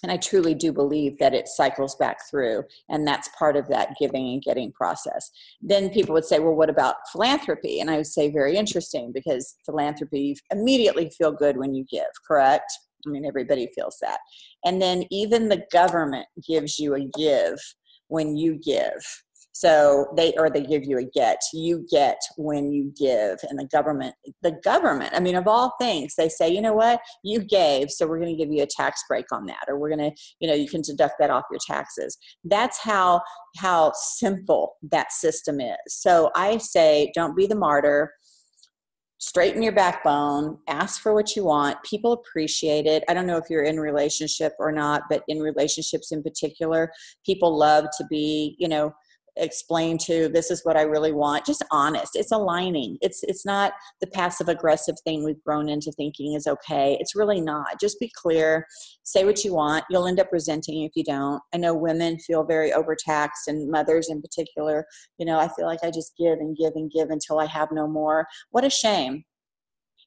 [0.03, 3.97] and I truly do believe that it cycles back through, and that's part of that
[3.99, 5.31] giving and getting process.
[5.61, 7.81] Then people would say, Well, what about philanthropy?
[7.81, 12.07] And I would say, Very interesting, because philanthropy, you immediately feel good when you give,
[12.27, 12.71] correct?
[13.07, 14.19] I mean, everybody feels that.
[14.65, 17.59] And then even the government gives you a give
[18.09, 19.05] when you give.
[19.59, 21.40] So they or they give you a get.
[21.53, 25.14] You get when you give, and the government, the government.
[25.14, 28.37] I mean, of all things, they say, you know what, you gave, so we're going
[28.37, 30.68] to give you a tax break on that, or we're going to, you know, you
[30.68, 32.16] can deduct that off your taxes.
[32.44, 33.21] That's how
[33.57, 35.77] how simple that system is.
[35.88, 38.12] So I say, don't be the martyr
[39.21, 43.51] straighten your backbone ask for what you want people appreciate it i don't know if
[43.51, 46.88] you're in relationship or not but in relationships in particular
[47.27, 48.94] people love to be you know
[49.39, 51.47] explain to this is what i really want.
[51.47, 52.12] Just honest.
[52.14, 52.99] It's aligning.
[53.01, 56.97] It's it's not the passive aggressive thing we've grown into thinking is okay.
[57.01, 57.80] It's really not.
[57.80, 58.66] Just be clear.
[59.05, 59.84] Say what you want.
[59.91, 61.41] You'll end up resenting if you don't.
[61.55, 64.84] I know women feel very overtaxed and mothers in particular
[65.18, 67.70] you know i feel like i just give and give and give until i have
[67.72, 68.26] no more.
[68.51, 69.24] What a shame.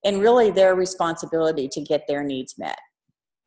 [0.04, 2.80] And really their responsibility to get their needs met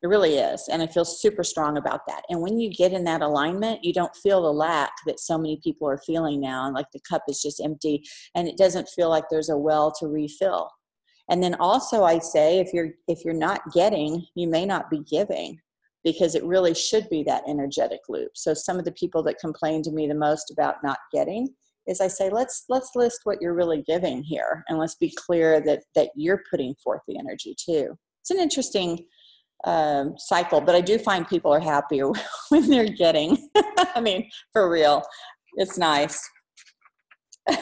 [0.05, 0.67] It really is.
[0.71, 2.21] And I feel super strong about that.
[2.29, 5.59] And when you get in that alignment, you don't feel the lack that so many
[5.63, 6.67] people are feeling now.
[6.67, 8.03] And like the cup is just empty
[8.35, 10.69] and it doesn't feel like there's a well to refill.
[11.27, 14.99] And then also I say if you're if you're not getting, you may not be
[15.09, 15.57] giving
[16.03, 18.29] because it really should be that energetic loop.
[18.35, 21.49] So some of the people that complain to me the most about not getting
[21.87, 25.61] is I say let's let's list what you're really giving here and let's be clear
[25.61, 27.97] that that you're putting forth the energy too.
[28.21, 29.05] It's an interesting
[29.65, 32.09] um, cycle, but I do find people are happier
[32.49, 33.49] when they're getting.
[33.95, 35.03] I mean, for real,
[35.55, 36.19] it's nice.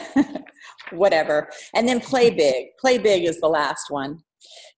[0.92, 1.48] Whatever.
[1.74, 2.66] And then play big.
[2.78, 4.18] Play big is the last one.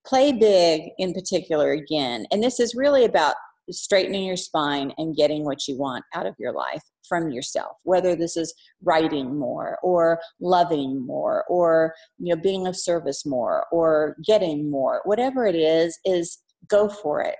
[0.06, 2.26] Play big in particular, again.
[2.30, 3.34] And this is really about
[3.70, 8.14] straightening your spine and getting what you want out of your life from yourself whether
[8.14, 14.16] this is writing more or loving more or you know being of service more or
[14.24, 16.38] getting more whatever it is is
[16.68, 17.36] go for it.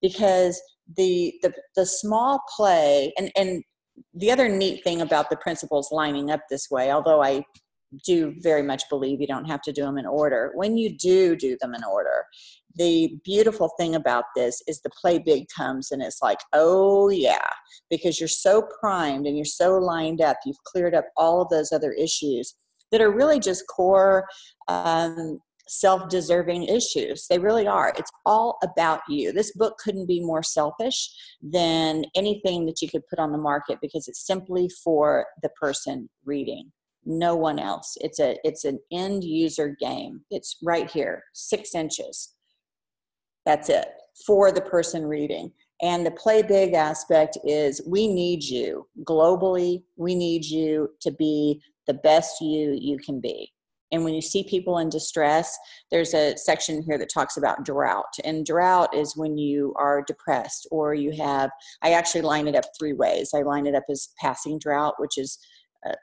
[0.00, 0.60] Because
[0.96, 3.62] the the, the small play and and
[4.14, 7.42] the other neat thing about the principles lining up this way although i
[8.04, 11.36] do very much believe you don't have to do them in order when you do
[11.36, 12.24] do them in order
[12.76, 17.48] the beautiful thing about this is the play big comes and it's like oh yeah
[17.90, 21.72] because you're so primed and you're so lined up you've cleared up all of those
[21.72, 22.54] other issues
[22.92, 24.26] that are really just core
[24.68, 27.26] um, self deserving issues.
[27.28, 27.92] They really are.
[27.96, 29.32] It's all about you.
[29.32, 31.10] This book couldn't be more selfish
[31.42, 36.08] than anything that you could put on the market because it's simply for the person
[36.24, 36.70] reading.
[37.04, 37.96] No one else.
[38.00, 40.22] It's a it's an end user game.
[40.30, 42.34] It's right here, six inches.
[43.46, 43.88] That's it
[44.26, 45.52] for the person reading.
[45.80, 49.84] And the play big aspect is we need you globally.
[49.96, 53.52] We need you to be the best you you can be
[53.92, 55.56] and when you see people in distress,
[55.90, 58.12] there's a section here that talks about drought.
[58.24, 61.50] And drought is when you are depressed or you have,
[61.82, 63.30] I actually line it up three ways.
[63.34, 65.38] I line it up as passing drought, which is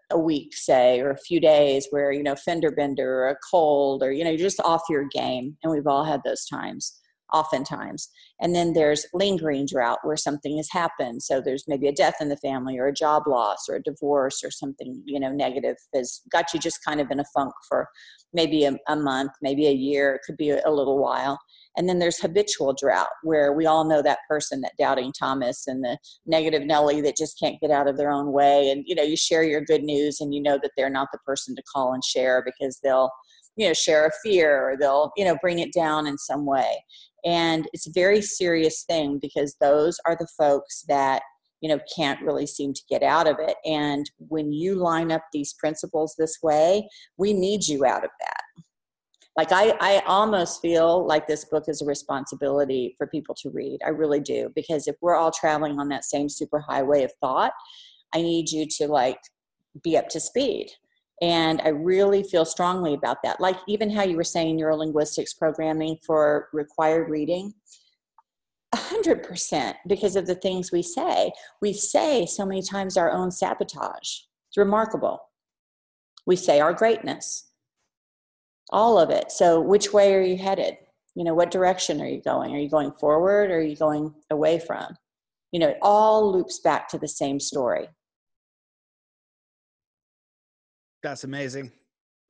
[0.09, 4.01] a week, say, or a few days where, you know, fender bender or a cold
[4.03, 5.57] or, you know, you're just off your game.
[5.63, 6.99] And we've all had those times
[7.35, 8.09] oftentimes.
[8.39, 11.21] And then there's lingering drought where something has happened.
[11.21, 14.41] So there's maybe a death in the family or a job loss or a divorce
[14.43, 17.87] or something, you know, negative has got you just kind of in a funk for
[18.33, 21.39] maybe a, a month, maybe a year, it could be a, a little while.
[21.77, 25.83] And then there's habitual drought, where we all know that person, that doubting Thomas and
[25.83, 28.69] the negative Nelly that just can't get out of their own way.
[28.69, 31.19] And, you know, you share your good news and you know that they're not the
[31.25, 33.09] person to call and share because they'll,
[33.57, 36.83] you know, share a fear or they'll, you know, bring it down in some way.
[37.25, 41.23] And it's a very serious thing because those are the folks that,
[41.61, 43.55] you know, can't really seem to get out of it.
[43.65, 48.41] And when you line up these principles this way, we need you out of that.
[49.35, 53.79] Like I, I almost feel like this book is a responsibility for people to read.
[53.85, 54.49] I really do.
[54.55, 57.51] Because if we're all traveling on that same super highway of thought,
[58.13, 59.19] I need you to like
[59.83, 60.69] be up to speed
[61.21, 63.39] and I really feel strongly about that.
[63.39, 67.53] Like even how you were saying neurolinguistics programming for required reading,
[68.75, 71.31] 100% because of the things we say.
[71.61, 74.19] We say so many times our own sabotage.
[74.49, 75.19] It's remarkable.
[76.25, 77.49] We say our greatness,
[78.71, 79.31] all of it.
[79.31, 80.77] So, which way are you headed?
[81.13, 82.53] You know, what direction are you going?
[82.53, 84.97] Are you going forward or are you going away from?
[85.51, 87.87] You know, it all loops back to the same story.
[91.05, 91.71] That's amazing.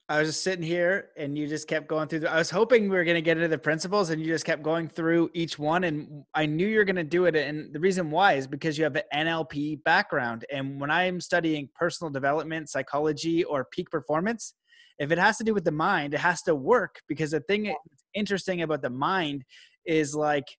[0.09, 2.19] I was just sitting here and you just kept going through.
[2.19, 4.43] The, I was hoping we were going to get into the principles and you just
[4.43, 5.85] kept going through each one.
[5.85, 7.37] And I knew you were going to do it.
[7.37, 10.43] And the reason why is because you have an NLP background.
[10.51, 14.55] And when I'm studying personal development, psychology, or peak performance,
[14.99, 17.63] if it has to do with the mind, it has to work because the thing
[17.63, 19.45] that's interesting about the mind
[19.85, 20.49] is like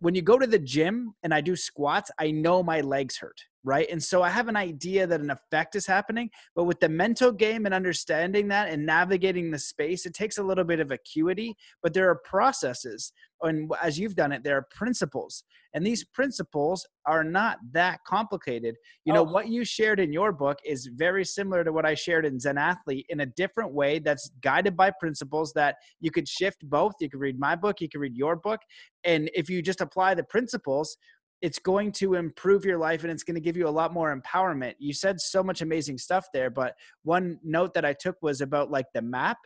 [0.00, 3.40] when you go to the gym and I do squats, I know my legs hurt
[3.64, 3.88] right?
[3.90, 7.32] And so I have an idea that an effect is happening, but with the mental
[7.32, 11.56] game and understanding that and navigating the space, it takes a little bit of acuity,
[11.82, 13.12] but there are processes.
[13.42, 15.44] And as you've done it, there are principles.
[15.74, 18.76] And these principles are not that complicated.
[19.04, 19.32] You know, oh.
[19.32, 22.58] what you shared in your book is very similar to what I shared in Zen
[22.58, 26.92] Athlete in a different way that's guided by principles that you could shift both.
[27.00, 28.60] You could read my book, you could read your book.
[29.04, 30.96] And if you just apply the principles,
[31.44, 34.18] it's going to improve your life and it's going to give you a lot more
[34.18, 34.72] empowerment.
[34.78, 38.70] You said so much amazing stuff there, but one note that I took was about
[38.70, 39.36] like the map.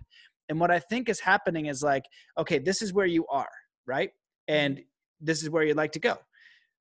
[0.48, 2.04] And what I think is happening is like,
[2.38, 3.50] okay, this is where you are,
[3.84, 4.10] right?
[4.46, 4.84] And mm-hmm.
[5.20, 6.18] this is where you'd like to go.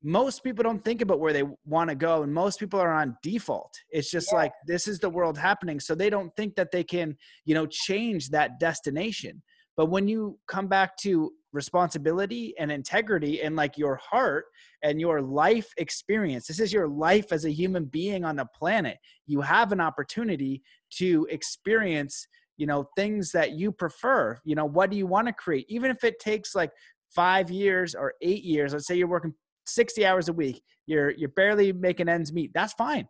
[0.03, 3.17] Most people don't think about where they want to go, and most people are on
[3.23, 3.73] default.
[3.89, 4.37] It's just yeah.
[4.37, 5.79] like this is the world happening.
[5.79, 9.41] So they don't think that they can, you know, change that destination.
[9.75, 14.45] But when you come back to responsibility and integrity and like your heart
[14.83, 16.47] and your life experience.
[16.47, 18.97] This is your life as a human being on the planet.
[19.25, 20.63] You have an opportunity
[20.99, 24.39] to experience, you know, things that you prefer.
[24.45, 25.65] You know, what do you want to create?
[25.67, 26.71] Even if it takes like
[27.15, 29.33] 5 years or 8 years, let's say you're working
[29.65, 32.51] 60 hours a week, you're you're barely making ends meet.
[32.53, 33.07] That's fine.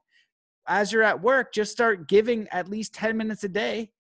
[0.67, 3.91] As you're at work, just start giving at least 10 minutes a day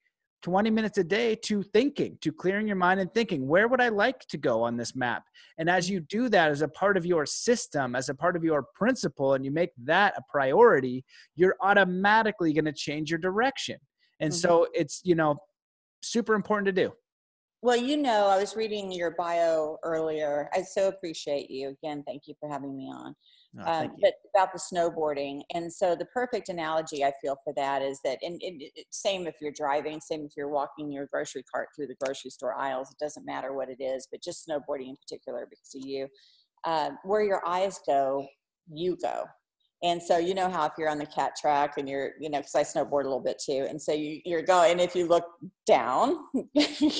[0.43, 3.89] 20 minutes a day to thinking, to clearing your mind and thinking, where would I
[3.89, 5.23] like to go on this map?
[5.57, 8.43] And as you do that as a part of your system, as a part of
[8.43, 11.03] your principle, and you make that a priority,
[11.35, 13.77] you're automatically going to change your direction.
[14.19, 14.39] And mm-hmm.
[14.39, 15.37] so it's, you know,
[16.01, 16.93] super important to do.
[17.63, 20.49] Well, you know, I was reading your bio earlier.
[20.53, 21.69] I so appreciate you.
[21.69, 23.15] Again, thank you for having me on.
[23.59, 25.41] Oh, um, but about the snowboarding.
[25.53, 29.35] And so the perfect analogy I feel for that is that, and, and same if
[29.41, 32.97] you're driving, same if you're walking your grocery cart through the grocery store aisles, it
[33.03, 36.07] doesn't matter what it is, but just snowboarding in particular because of you.
[36.65, 38.27] Uh, where your eyes go,
[38.71, 39.23] you go.
[39.83, 42.39] And so you know how if you're on the cat track and you're, you know,
[42.39, 44.79] because I snowboard a little bit too, and so you, you're going.
[44.79, 45.25] If you look
[45.67, 46.17] down,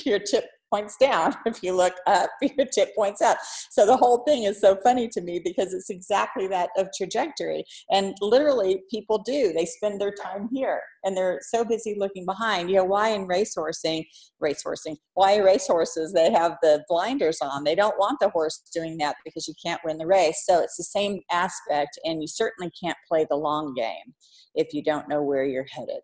[0.06, 1.36] your tip points down.
[1.46, 3.38] If you look up, your tip points up.
[3.72, 7.64] So the whole thing is so funny to me because it's exactly that of trajectory.
[7.90, 9.54] And literally, people do.
[9.54, 12.70] They spend their time here and they're so busy looking behind.
[12.70, 14.06] You know, why in racehorsing,
[14.44, 17.64] racehorsing, why racehorses, they have the blinders on.
[17.64, 20.44] They don't want the horse doing that because you can't win the race.
[20.46, 24.14] So it's the same aspect, and you certainly can't play the long game
[24.54, 26.02] if you don't know where you're headed.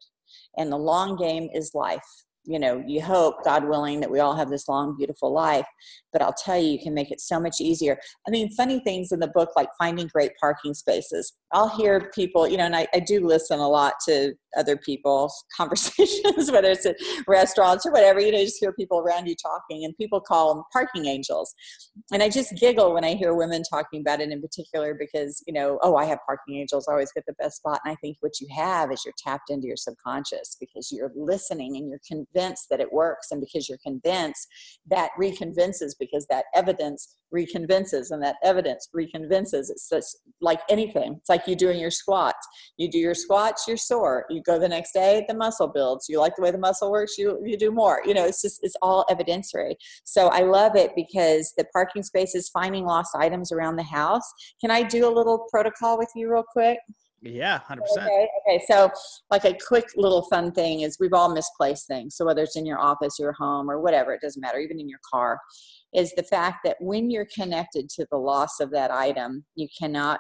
[0.57, 2.01] And the long game is life
[2.46, 5.66] you know you hope god willing that we all have this long beautiful life
[6.12, 7.98] but i'll tell you you can make it so much easier.
[8.28, 11.34] I mean funny things in the book like finding great parking spaces.
[11.52, 15.34] I'll hear people you know and i, I do listen a lot to other people's
[15.58, 19.36] conversations whether it's at restaurants or whatever you know you just hear people around you
[19.36, 21.54] talking and people call them parking angels.
[22.12, 25.54] And i just giggle when i hear women talking about it in particular because you
[25.54, 28.18] know oh i have parking angels I always get the best spot and i think
[28.20, 32.00] what you have is you're tapped into your subconscious because you're listening and you're
[32.34, 34.48] convinced that it works and because you're convinced
[34.88, 39.70] that reconvinces because that evidence reconvinces and that evidence reconvinces.
[39.70, 41.16] It's just like anything.
[41.20, 42.48] It's like you doing your squats.
[42.78, 44.26] You do your squats you're sore.
[44.30, 46.08] You go the next day the muscle builds.
[46.10, 48.02] You like the way the muscle works you you do more.
[48.06, 49.76] You know it's just it's all evidentiary.
[50.04, 54.32] So i love it because the parking spaces finding lost items around the house.
[54.62, 56.78] Can i do a little protocol with you real quick
[57.24, 57.78] yeah, 100%.
[57.91, 58.91] Okay, okay, so
[59.32, 62.15] like a quick little fun thing is we've all misplaced things.
[62.15, 64.89] So whether it's in your office, your home, or whatever, it doesn't matter, even in
[64.89, 65.39] your car,
[65.93, 70.19] is the fact that when you're connected to the loss of that item, you cannot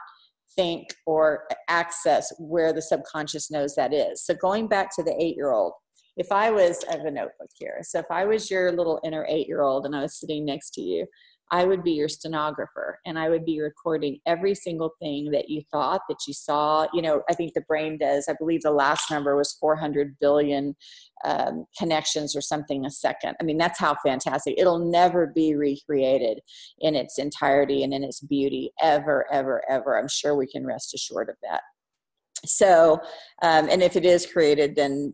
[0.55, 4.23] think or access where the subconscious knows that is.
[4.25, 5.73] So going back to the eight year old,
[6.15, 7.79] if I was, I have a notebook here.
[7.81, 10.71] So if I was your little inner eight year old and I was sitting next
[10.75, 11.07] to you,
[11.51, 15.61] I would be your stenographer and I would be recording every single thing that you
[15.71, 16.87] thought, that you saw.
[16.93, 20.75] You know, I think the brain does, I believe the last number was 400 billion
[21.25, 23.35] um, connections or something a second.
[23.39, 24.55] I mean, that's how fantastic.
[24.57, 26.39] It'll never be recreated
[26.79, 29.97] in its entirety and in its beauty ever, ever, ever.
[29.97, 31.61] I'm sure we can rest assured of that.
[32.45, 32.99] So,
[33.41, 35.13] um, and if it is created, then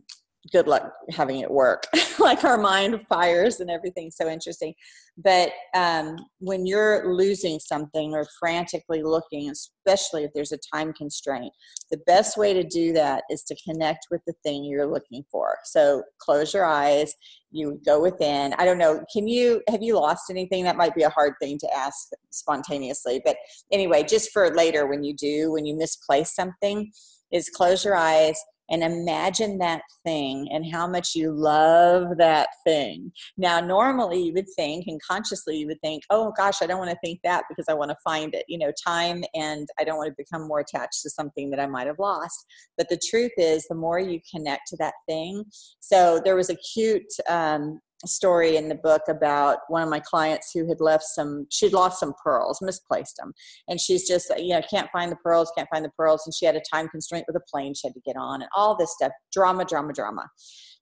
[0.52, 1.86] good luck having it work.
[2.18, 4.74] Like our mind fires and everything's so interesting.
[5.16, 11.50] But um, when you're losing something or frantically looking especially if there's a time constraint
[11.90, 15.56] the best way to do that is to connect with the thing you're looking for.
[15.64, 17.14] So close your eyes
[17.50, 18.52] you go within.
[18.58, 20.64] I don't know can you have you lost anything?
[20.64, 23.22] That might be a hard thing to ask spontaneously.
[23.24, 23.36] But
[23.72, 26.92] anyway just for later when you do when you misplace something
[27.32, 28.38] is close your eyes
[28.70, 33.12] and imagine that thing and how much you love that thing.
[33.36, 36.90] Now, normally you would think, and consciously you would think, oh gosh, I don't want
[36.90, 39.98] to think that because I want to find it, you know, time and I don't
[39.98, 42.46] want to become more attached to something that I might have lost.
[42.76, 45.44] But the truth is, the more you connect to that thing.
[45.80, 50.50] So there was a cute um, story in the book about one of my clients
[50.52, 53.32] who had left some she'd lost some pearls misplaced them.
[53.68, 56.22] And she's just you know can't find the pearls can't find the pearls.
[56.24, 58.50] And she had a time constraint with a plane she had to get on and
[58.56, 60.28] all this stuff drama drama drama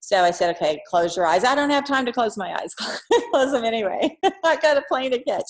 [0.01, 1.45] so I said, okay, close your eyes.
[1.45, 2.75] I don't have time to close my eyes.
[3.31, 4.17] close them anyway.
[4.45, 5.45] I got a plane to catch.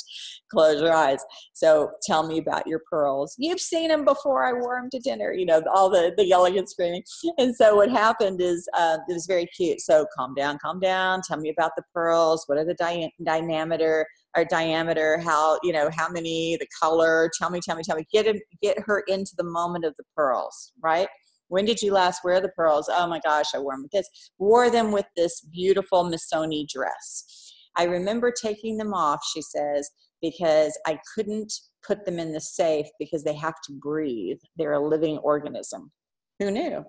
[0.51, 1.21] Close your eyes.
[1.53, 3.35] So tell me about your pearls.
[3.39, 4.45] You've seen them before.
[4.45, 5.33] I wore them to dinner.
[5.33, 7.03] You know, all the, the yelling and screaming.
[7.37, 9.81] And so what happened is uh, it was very cute.
[9.81, 11.21] So calm down, calm down.
[11.23, 12.45] Tell me about the pearls.
[12.47, 14.07] What are the di- diameter?
[14.37, 15.19] Or diameter?
[15.19, 16.57] How you know how many?
[16.59, 17.31] The color?
[17.39, 18.07] Tell me, tell me, tell me.
[18.13, 21.09] Get him, get her into the moment of the pearls, right?
[21.49, 22.89] When did you last wear the pearls?
[22.93, 24.09] Oh my gosh, I wore them with this.
[24.39, 27.53] Wore them with this beautiful Missoni dress.
[27.77, 29.89] I remember taking them off, she says,
[30.21, 31.53] because I couldn't
[31.87, 34.39] put them in the safe because they have to breathe.
[34.57, 35.93] They're a living organism.
[36.39, 36.85] Who knew?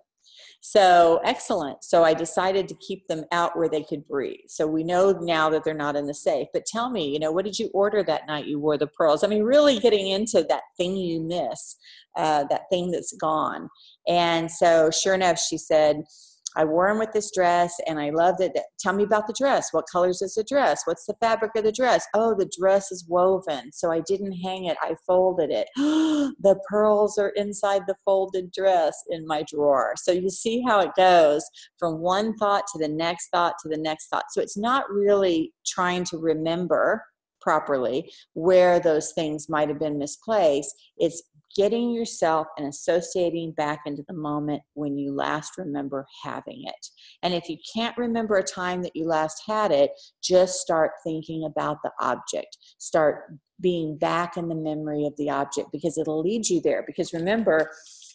[0.62, 1.84] So excellent.
[1.84, 4.48] So I decided to keep them out where they could breathe.
[4.48, 6.48] So we know now that they're not in the safe.
[6.54, 9.24] But tell me, you know, what did you order that night you wore the pearls?
[9.24, 11.78] I mean, really getting into that thing you miss,
[12.18, 13.70] uh, that thing that's gone.
[14.08, 16.04] And so sure enough, she said,
[16.56, 18.58] I wore them with this dress and I loved it.
[18.80, 19.70] Tell me about the dress.
[19.72, 20.82] What colors is the dress?
[20.86, 22.06] What's the fabric of the dress?
[22.14, 23.72] Oh, the dress is woven.
[23.72, 25.68] So I didn't hang it, I folded it.
[25.76, 29.94] the pearls are inside the folded dress in my drawer.
[29.98, 31.44] So you see how it goes
[31.78, 34.26] from one thought to the next thought to the next thought.
[34.32, 37.04] So it's not really trying to remember
[37.42, 40.74] properly where those things might have been misplaced.
[40.98, 41.24] It's
[41.60, 46.88] getting yourself and associating back into the moment when you last remember having it.
[47.22, 49.92] And if you can't remember a time that you last had it,
[50.24, 52.58] just start thinking about the object.
[52.78, 56.86] Start being back in the memory of the object because it'll lead you there.
[56.88, 57.70] Because remember,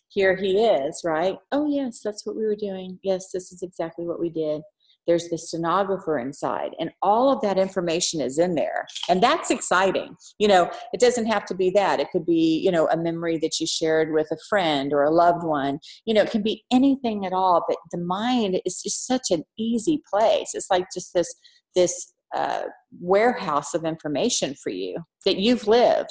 [0.09, 1.37] here he is, right?
[1.53, 2.99] Oh, yes, that's what we were doing.
[3.03, 4.63] Yes, this is exactly what we did
[5.07, 8.87] there's the stenographer inside and all of that information is in there.
[9.09, 10.17] And that's exciting.
[10.39, 12.01] You know it doesn't have to be that.
[12.01, 15.11] It could be you know a memory that you shared with a friend or a
[15.11, 15.79] loved one.
[16.05, 19.45] You know it can be anything at all but the mind is just such an
[19.59, 20.51] easy place.
[20.55, 21.35] It's like just this
[21.75, 22.63] this uh,
[23.01, 26.11] warehouse of information for you that you've lived.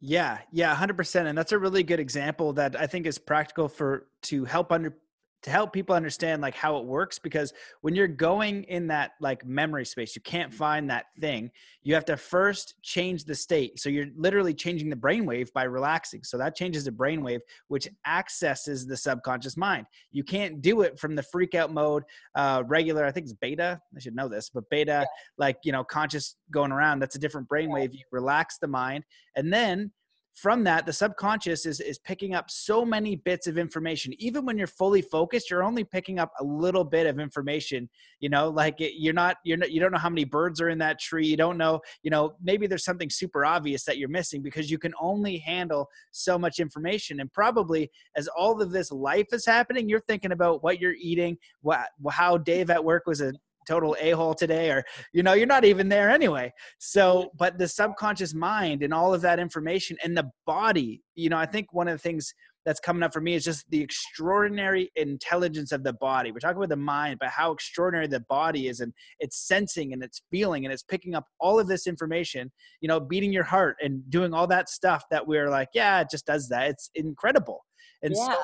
[0.00, 1.26] Yeah, yeah, 100%.
[1.26, 4.96] And that's a really good example that I think is practical for to help under
[5.42, 9.44] to help people understand like how it works because when you're going in that like
[9.44, 11.50] memory space you can't find that thing
[11.82, 13.80] you have to first change the state.
[13.80, 16.22] So you're literally changing the brainwave by relaxing.
[16.22, 19.86] So that changes the brainwave which accesses the subconscious mind.
[20.12, 23.80] You can't do it from the freak out mode uh regular i think it's beta
[23.94, 25.04] i should know this but beta yeah.
[25.38, 29.04] like you know conscious going around that's a different brainwave you relax the mind
[29.36, 29.90] and then
[30.34, 34.12] from that the subconscious is is picking up so many bits of information.
[34.18, 37.88] Even when you're fully focused you're only picking up a little bit of information
[38.20, 40.70] you know like it, you're not you're not you don't know how many birds are
[40.70, 41.26] in that tree.
[41.26, 44.78] You don't know you know maybe there's something super obvious that you're missing because you
[44.78, 47.20] can only handle so much information.
[47.20, 51.36] And probably as all of this life is happening you're thinking about what you're eating
[51.60, 53.32] what how dave at work was a
[53.66, 58.34] total a-hole today or you know you're not even there anyway so but the subconscious
[58.34, 61.94] mind and all of that information and the body you know i think one of
[61.94, 62.32] the things
[62.64, 66.30] that's coming up for me is just the extraordinary intelligence of the body.
[66.30, 70.02] We're talking about the mind, but how extraordinary the body is, and it's sensing and
[70.02, 73.76] it's feeling and it's picking up all of this information, you know, beating your heart
[73.82, 76.70] and doing all that stuff that we're like, yeah, it just does that.
[76.70, 77.64] It's incredible.
[78.02, 78.34] And yeah.
[78.34, 78.40] so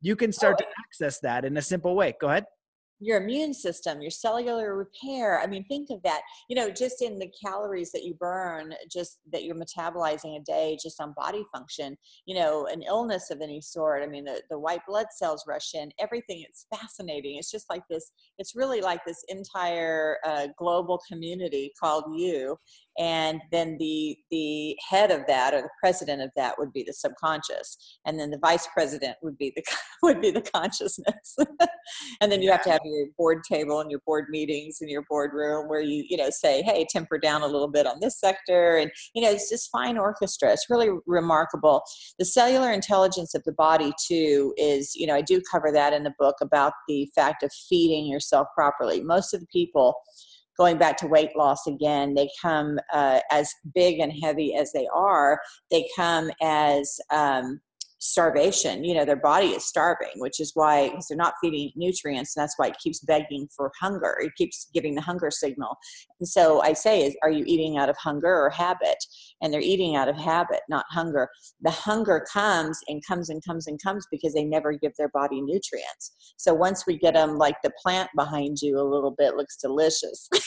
[0.00, 2.14] you can oh, start oh, to access that in a simple way.
[2.20, 2.44] Go ahead
[3.00, 5.38] your immune system, your cellular repair.
[5.40, 9.18] I mean, think of that, you know, just in the calories that you burn, just
[9.32, 13.60] that you're metabolizing a day, just on body function, you know, an illness of any
[13.60, 14.02] sort.
[14.02, 16.44] I mean, the, the white blood cells rush in, everything.
[16.48, 17.36] It's fascinating.
[17.36, 22.56] It's just like this, it's really like this entire uh, global community called you
[22.98, 26.92] and then the the head of that or the president of that would be the
[26.92, 27.76] subconscious.
[28.06, 29.62] And then the vice president would be the
[30.02, 31.36] would be the consciousness.
[32.20, 35.04] And then you have to have your board table and your board meetings and your
[35.08, 38.76] boardroom where you you know say hey temper down a little bit on this sector.
[38.76, 40.52] And you know it's this fine orchestra.
[40.52, 41.82] It's really remarkable.
[42.18, 46.02] The cellular intelligence of the body too is you know i do cover that in
[46.02, 49.02] the book about the fact of feeding yourself properly.
[49.02, 49.94] Most of the people
[50.56, 54.86] going back to weight loss again, they come uh, as big and heavy as they
[54.94, 55.40] are,
[55.70, 57.60] they come as um,
[57.98, 62.36] starvation you know their body is starving which is why because they're not feeding nutrients
[62.36, 64.16] and that's why it keeps begging for hunger.
[64.20, 65.76] It keeps giving the hunger signal.
[66.20, 68.96] And so i say is are you eating out of hunger or habit?
[69.42, 71.28] And they're eating out of habit not hunger.
[71.62, 75.40] The hunger comes and comes and comes and comes because they never give their body
[75.40, 76.34] nutrients.
[76.36, 80.28] So once we get them like the plant behind you a little bit looks delicious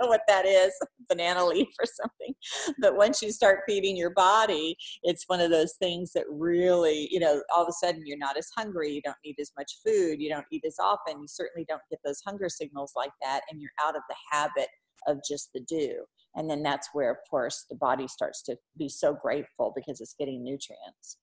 [0.00, 0.72] what that is
[1.08, 2.34] banana leaf or something.
[2.80, 7.20] But once you start feeding your body it's one of those things that really you
[7.20, 10.20] know all of a sudden you're not as hungry you don't need as much food
[10.20, 13.60] you don't eat as often you certainly don't get those hunger signals like that and
[13.60, 14.68] you're out of the habit
[15.06, 15.94] of just the do
[16.36, 20.14] and then that's where of course the body starts to be so grateful because it's
[20.18, 21.18] getting nutrients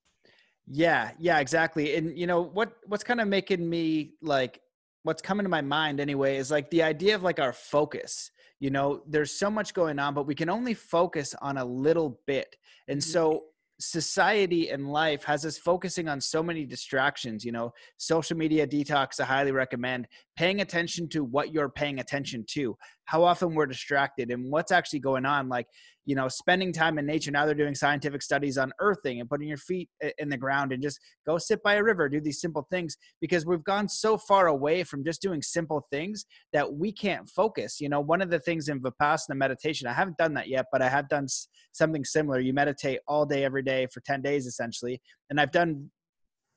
[0.68, 4.60] yeah yeah exactly and you know what what's kind of making me like
[5.04, 8.70] what's coming to my mind anyway is like the idea of like our focus you
[8.70, 12.56] know there's so much going on but we can only focus on a little bit
[12.88, 13.12] and mm-hmm.
[13.12, 13.42] so
[13.80, 19.22] society and life has us focusing on so many distractions you know social media detox
[19.22, 20.06] i highly recommend
[20.36, 22.78] paying attention to what you're paying attention to
[23.10, 25.50] how often we're distracted and what's actually going on.
[25.50, 25.66] Like,
[26.06, 27.32] you know, spending time in nature.
[27.32, 29.90] Now they're doing scientific studies on earthing and putting your feet
[30.20, 33.48] in the ground and just go sit by a river, do these simple things because
[33.48, 37.82] we've gone so far away from just doing simple things that we can't focus.
[37.82, 40.84] You know, one of the things in Vipassana meditation, I haven't done that yet, but
[40.84, 41.26] I have done
[41.72, 42.40] something similar.
[42.40, 45.02] You meditate all day, every day for 10 days essentially.
[45.32, 45.90] And I've done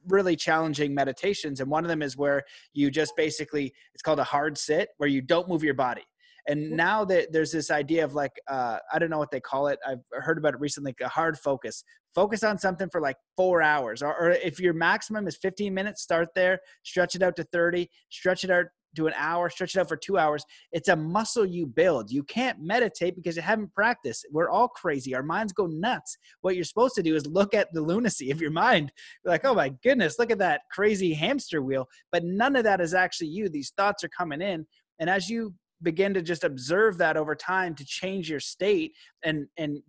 [0.09, 2.43] really challenging meditations and one of them is where
[2.75, 6.03] you just basically it's called a hard sit where you don't move your body
[6.49, 9.69] and now that there's this idea of like uh, i don't know what they call
[9.69, 11.85] it i've heard about it recently a hard focus
[12.15, 16.03] focus on something for like four hours or, or if your maximum is 15 minutes
[16.03, 18.67] start there stretch it out to 30 stretch it out
[18.97, 20.45] to an hour, stretch it out for two hours.
[20.73, 22.11] It's a muscle you build.
[22.11, 24.27] You can't meditate because you haven't practiced.
[24.31, 25.15] We're all crazy.
[25.15, 26.17] Our minds go nuts.
[26.43, 28.93] What you're supposed to do is look at the lunacy of your mind.
[29.25, 31.87] You're like, oh my goodness, look at that crazy hamster wheel.
[32.11, 33.49] But none of that is actually you.
[33.49, 34.67] These thoughts are coming in.
[34.99, 38.93] And as you begin to just observe that over time to change your state
[39.25, 39.83] and and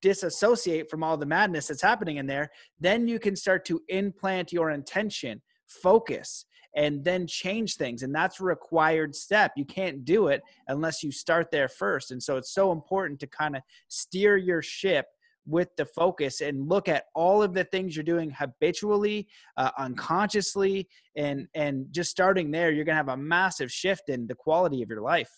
[0.00, 2.48] disassociate from all the madness that's happening in there,
[2.78, 6.44] then you can start to implant your intention, focus,
[6.76, 8.02] and then change things.
[8.02, 9.52] And that's a required step.
[9.56, 12.10] You can't do it unless you start there first.
[12.10, 15.06] And so it's so important to kind of steer your ship
[15.48, 19.26] with the focus and look at all of the things you're doing habitually
[19.56, 20.86] uh, unconsciously
[21.16, 24.88] and and just starting there you're to have a massive shift in the quality of
[24.88, 25.30] your life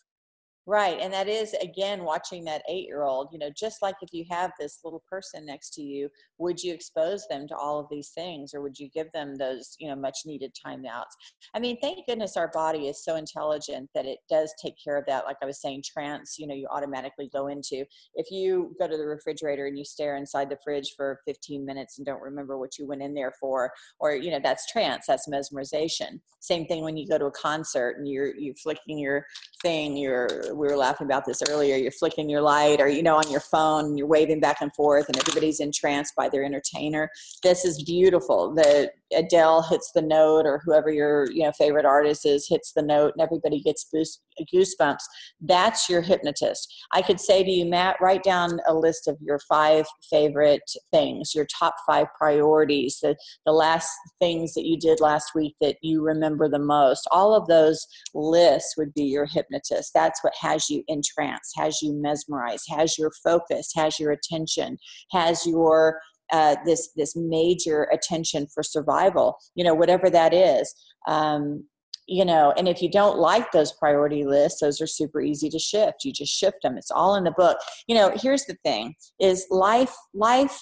[0.71, 1.01] Right.
[1.01, 4.25] And that is, again, watching that eight year old, you know, just like if you
[4.31, 6.09] have this little person next to you,
[6.39, 9.75] would you expose them to all of these things or would you give them those,
[9.81, 11.11] you know, much needed timeouts?
[11.55, 15.05] I mean, thank goodness our body is so intelligent that it does take care of
[15.07, 15.25] that.
[15.25, 17.85] Like I was saying, trance, you know, you automatically go into.
[18.15, 21.99] If you go to the refrigerator and you stare inside the fridge for 15 minutes
[21.99, 25.29] and don't remember what you went in there for, or, you know, that's trance, that's
[25.29, 26.21] mesmerization.
[26.39, 29.27] Same thing when you go to a concert and you're, you're flicking your
[29.63, 30.29] thing, you're,
[30.61, 33.41] we were laughing about this earlier you're flicking your light or you know on your
[33.41, 37.11] phone you're waving back and forth and everybody's entranced by their entertainer.
[37.43, 38.55] This is beautiful.
[38.55, 42.83] The Adele hits the note or whoever your you know favorite artist is hits the
[42.83, 44.23] note and everybody gets boost,
[44.55, 45.03] goosebumps.
[45.41, 46.73] That's your hypnotist.
[46.93, 51.35] I could say to you matt write down a list of your five favorite things
[51.35, 53.91] your top five priorities the, the last
[54.21, 57.07] things that you did last week that you remember the most.
[57.11, 59.93] All of those lists would be your hypnotist.
[59.95, 64.79] That's what has you entranced has you mesmerized has your focus has your attention
[65.11, 66.01] has your
[66.33, 70.75] uh, this this major attention for survival you know whatever that is
[71.09, 71.65] um,
[72.07, 75.59] you know and if you don't like those priority lists those are super easy to
[75.59, 76.05] shift.
[76.05, 77.59] You just shift them it's all in the book.
[77.87, 80.61] You know here's the thing is life life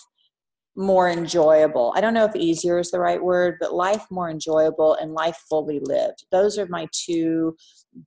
[0.76, 1.92] more enjoyable.
[1.96, 5.42] I don't know if easier is the right word but life more enjoyable and life
[5.48, 6.24] fully lived.
[6.30, 7.56] Those are my two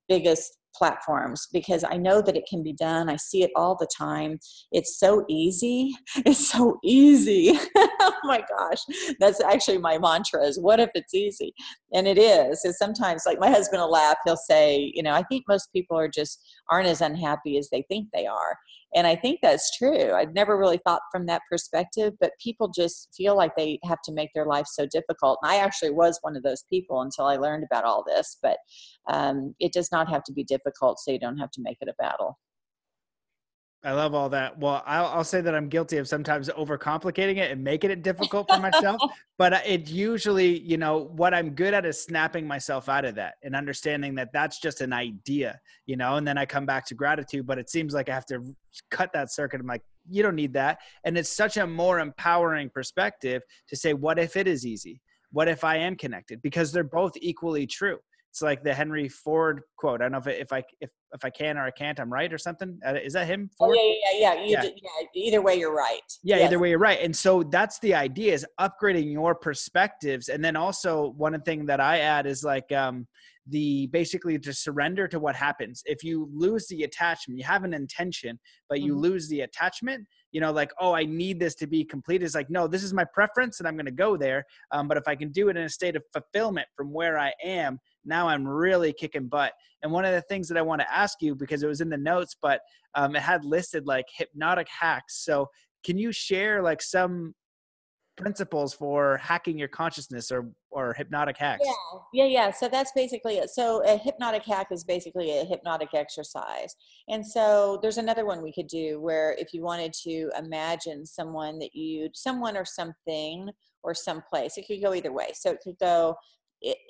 [0.07, 3.09] biggest platforms because I know that it can be done.
[3.09, 4.39] I see it all the time.
[4.71, 5.91] It's so easy.
[6.25, 7.57] It's so easy.
[7.75, 8.79] oh my gosh.
[9.19, 11.53] That's actually my mantra is what if it's easy?
[11.93, 12.63] And it is.
[12.63, 14.17] Is sometimes like my husband will laugh.
[14.25, 16.39] He'll say, you know, I think most people are just
[16.71, 18.57] aren't as unhappy as they think they are.
[18.95, 20.13] And I think that's true.
[20.13, 24.13] I've never really thought from that perspective, but people just feel like they have to
[24.13, 25.39] make their life so difficult.
[25.41, 28.37] And I actually was one of those people until I learned about all this.
[28.41, 28.57] But
[29.09, 31.89] um, it does not have to be difficult, so you don't have to make it
[31.89, 32.39] a battle.
[33.83, 34.59] I love all that.
[34.59, 38.47] Well, I'll, I'll, say that I'm guilty of sometimes overcomplicating it and making it difficult
[38.47, 39.01] for myself.
[39.39, 43.15] but uh, it usually, you know, what I'm good at is snapping myself out of
[43.15, 46.85] that and understanding that that's just an idea, you know, and then I come back
[46.87, 47.47] to gratitude.
[47.47, 48.55] But it seems like I have to
[48.91, 49.59] cut that circuit.
[49.59, 50.77] I'm like, you don't need that.
[51.03, 55.01] And it's such a more empowering perspective to say, what if it is easy?
[55.31, 56.43] What if I am connected?
[56.43, 57.97] Because they're both equally true
[58.31, 60.01] it's like the Henry Ford quote.
[60.01, 62.31] I don't know if if I if if I can or I can't, I'm right
[62.31, 62.79] or something.
[62.85, 63.49] Uh, is that him?
[63.57, 63.77] Ford?
[63.79, 64.45] Oh, yeah, yeah, yeah.
[64.45, 64.61] yeah.
[64.61, 65.07] Did, yeah.
[65.15, 65.99] Either way, you're right.
[66.23, 66.47] Yeah, yes.
[66.47, 66.99] either way, you're right.
[67.01, 71.79] And so that's the idea: is upgrading your perspectives, and then also one thing that
[71.79, 73.07] I add is like um,
[73.47, 77.39] the basically to surrender to what happens if you lose the attachment.
[77.39, 78.39] You have an intention,
[78.69, 79.01] but you mm-hmm.
[79.01, 82.23] lose the attachment you know, like, oh, I need this to be complete.
[82.23, 84.45] Is like, no, this is my preference and I'm going to go there.
[84.71, 87.33] Um, but if I can do it in a state of fulfillment from where I
[87.43, 89.53] am, now I'm really kicking butt.
[89.83, 91.89] And one of the things that I want to ask you, because it was in
[91.89, 92.61] the notes, but
[92.95, 95.23] um, it had listed like hypnotic hacks.
[95.25, 95.47] So
[95.83, 97.33] can you share like some
[98.17, 101.63] principles for hacking your consciousness or or hypnotic hacks?
[101.65, 101.99] Yeah.
[102.13, 102.51] Yeah yeah.
[102.51, 103.49] So that's basically it.
[103.49, 106.75] So a hypnotic hack is basically a hypnotic exercise.
[107.07, 111.59] And so there's another one we could do where if you wanted to imagine someone
[111.59, 113.49] that you someone or something
[113.83, 115.31] or someplace it could go either way.
[115.33, 116.15] So it could go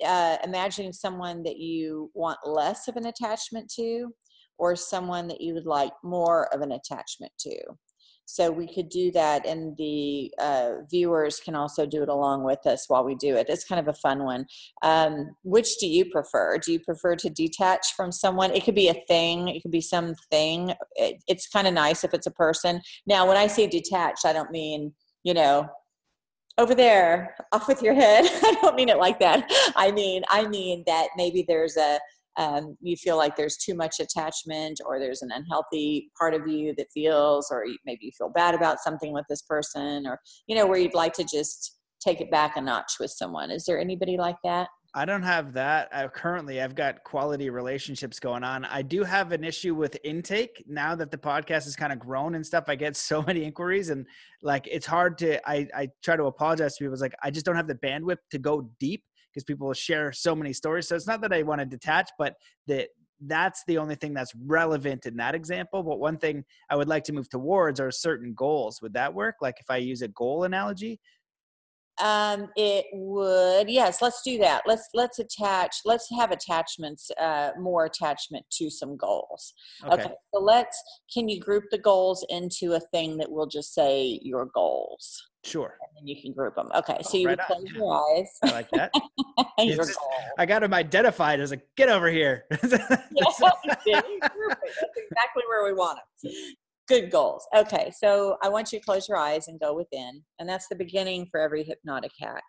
[0.06, 4.08] uh, imagining someone that you want less of an attachment to
[4.58, 7.56] or someone that you would like more of an attachment to.
[8.24, 12.66] So we could do that, and the uh, viewers can also do it along with
[12.66, 13.48] us while we do it.
[13.48, 14.46] It's kind of a fun one.
[14.82, 16.56] Um, which do you prefer?
[16.58, 18.52] Do you prefer to detach from someone?
[18.52, 20.72] It could be a thing, it could be something.
[20.94, 22.80] It, it's kind of nice if it's a person.
[23.06, 24.94] Now, when I say detached, I don't mean,
[25.24, 25.68] you know,
[26.58, 28.24] over there off with your head.
[28.42, 29.50] I don't mean it like that.
[29.76, 31.98] I mean i mean that maybe there's a
[32.38, 36.74] um, you feel like there's too much attachment or there's an unhealthy part of you
[36.78, 40.66] that feels or maybe you feel bad about something with this person or you know
[40.66, 43.50] where you'd like to just take it back a notch with someone.
[43.50, 45.88] Is there anybody like that I don't have that.
[45.90, 48.66] I, currently, I've got quality relationships going on.
[48.66, 52.34] I do have an issue with intake now that the podcast has kind of grown
[52.34, 52.64] and stuff.
[52.68, 54.06] I get so many inquiries, and
[54.42, 55.48] like it's hard to.
[55.48, 56.92] I I try to apologize to people.
[56.92, 60.34] It's like I just don't have the bandwidth to go deep because people share so
[60.34, 60.88] many stories.
[60.88, 62.34] So it's not that I want to detach, but
[62.66, 62.88] that
[63.26, 65.82] that's the only thing that's relevant in that example.
[65.82, 68.82] But one thing I would like to move towards are certain goals.
[68.82, 69.36] Would that work?
[69.40, 71.00] Like if I use a goal analogy,
[72.00, 74.00] um, it would yes.
[74.00, 74.62] Let's do that.
[74.66, 75.76] Let's let's attach.
[75.84, 77.10] Let's have attachments.
[77.20, 79.52] Uh, more attachment to some goals.
[79.84, 79.94] Okay.
[79.94, 80.14] okay.
[80.34, 80.82] So let's.
[81.12, 85.22] Can you group the goals into a thing that will just say your goals?
[85.44, 85.76] Sure.
[85.82, 86.68] And then you can group them.
[86.74, 86.98] Okay.
[87.02, 87.74] So you right would close on.
[87.74, 88.30] your eyes.
[88.44, 88.92] I like that.
[89.58, 89.98] just,
[90.38, 92.44] I got them identified as a get over here.
[92.50, 93.40] yeah, That's
[94.96, 96.32] exactly where we want them
[96.88, 97.46] good goals.
[97.56, 100.22] Okay, so I want you to close your eyes and go within.
[100.38, 102.42] And that's the beginning for every hypnotic hack.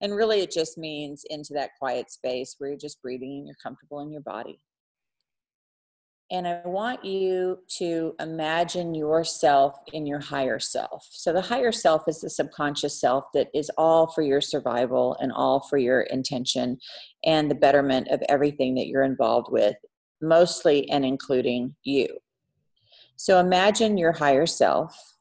[0.00, 3.56] And really, it just means into that quiet space where you're just breathing and you're
[3.62, 4.60] comfortable in your body.
[6.30, 11.06] And I want you to imagine yourself in your higher self.
[11.10, 15.30] So, the higher self is the subconscious self that is all for your survival and
[15.32, 16.78] all for your intention
[17.24, 19.76] and the betterment of everything that you're involved with,
[20.20, 22.08] mostly and including you.
[23.16, 25.16] So imagine your higher self.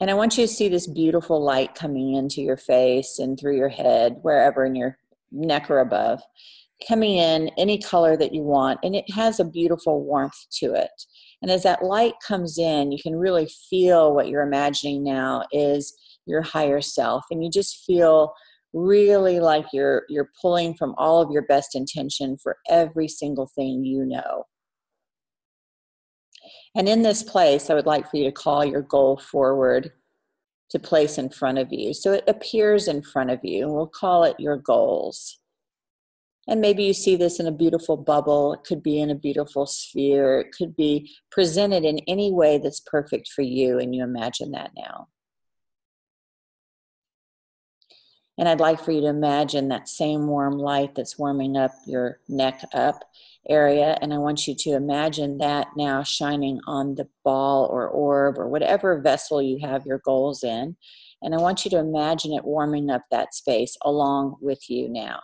[0.00, 3.56] And I want you to see this beautiful light coming into your face and through
[3.56, 4.96] your head, wherever in your
[5.30, 6.22] neck or above,
[6.88, 8.80] coming in any color that you want.
[8.82, 10.90] And it has a beautiful warmth to it.
[11.42, 15.94] And as that light comes in, you can really feel what you're imagining now is
[16.26, 17.24] your higher self.
[17.30, 18.32] And you just feel
[18.72, 23.84] really like you're you're pulling from all of your best intention for every single thing
[23.84, 24.44] you know
[26.74, 29.92] and in this place, I would like for you to call your goal forward
[30.70, 31.92] to place in front of you.
[31.92, 35.38] So it appears in front of you, we'll call it your goals.
[36.46, 39.66] And maybe you see this in a beautiful bubble, it could be in a beautiful
[39.66, 44.52] sphere, it could be presented in any way that's perfect for you, and you imagine
[44.52, 45.08] that now.
[48.38, 52.20] And I'd like for you to imagine that same warm light that's warming up your
[52.26, 53.04] neck up
[53.48, 53.96] area.
[54.00, 58.48] And I want you to imagine that now shining on the ball or orb or
[58.48, 60.76] whatever vessel you have your goals in.
[61.22, 65.20] And I want you to imagine it warming up that space along with you now.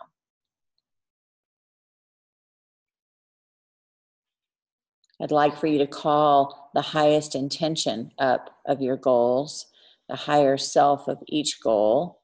[5.19, 9.65] I'd like for you to call the highest intention up of your goals,
[10.09, 12.21] the higher self of each goal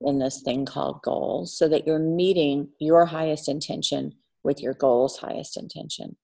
[0.00, 4.14] in this thing called goals so that you're meeting your highest intention
[4.44, 6.16] with your goals highest intention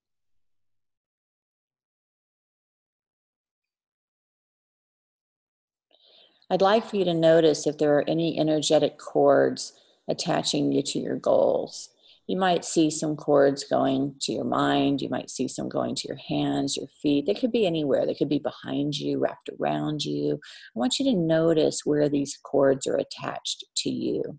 [6.51, 9.75] I'd like for you to notice if there are any energetic cords
[10.09, 11.91] attaching you to your goals
[12.29, 15.01] you might see some cords going to your mind.
[15.01, 17.25] You might see some going to your hands, your feet.
[17.27, 18.05] They could be anywhere.
[18.05, 20.35] They could be behind you, wrapped around you.
[20.35, 24.39] I want you to notice where these cords are attached to you.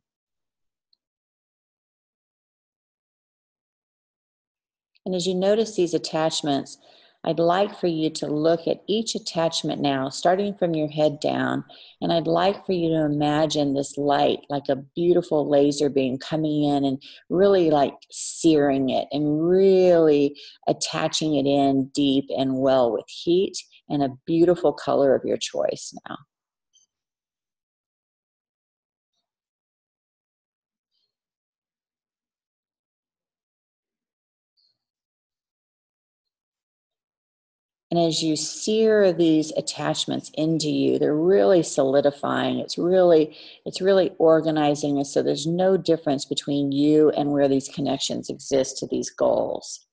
[5.10, 6.78] And as you notice these attachments,
[7.24, 11.66] I'd like for you to look at each attachment now, starting from your head down.
[12.00, 16.64] And I'd like for you to imagine this light like a beautiful laser beam coming
[16.64, 20.38] in and really like searing it and really
[20.68, 23.58] attaching it in deep and well with heat
[23.90, 26.18] and a beautiful color of your choice now.
[37.92, 42.60] And as you sear these attachments into you, they're really solidifying.
[42.60, 43.36] It's really,
[43.66, 48.78] it's really organizing it so there's no difference between you and where these connections exist
[48.78, 49.88] to these goals.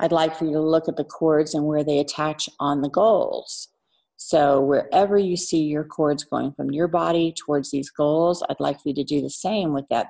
[0.00, 2.90] I'd like for you to look at the cords and where they attach on the
[2.90, 3.68] goals.
[4.16, 8.80] So wherever you see your cords going from your body towards these goals, I'd like
[8.82, 10.08] for you to do the same with that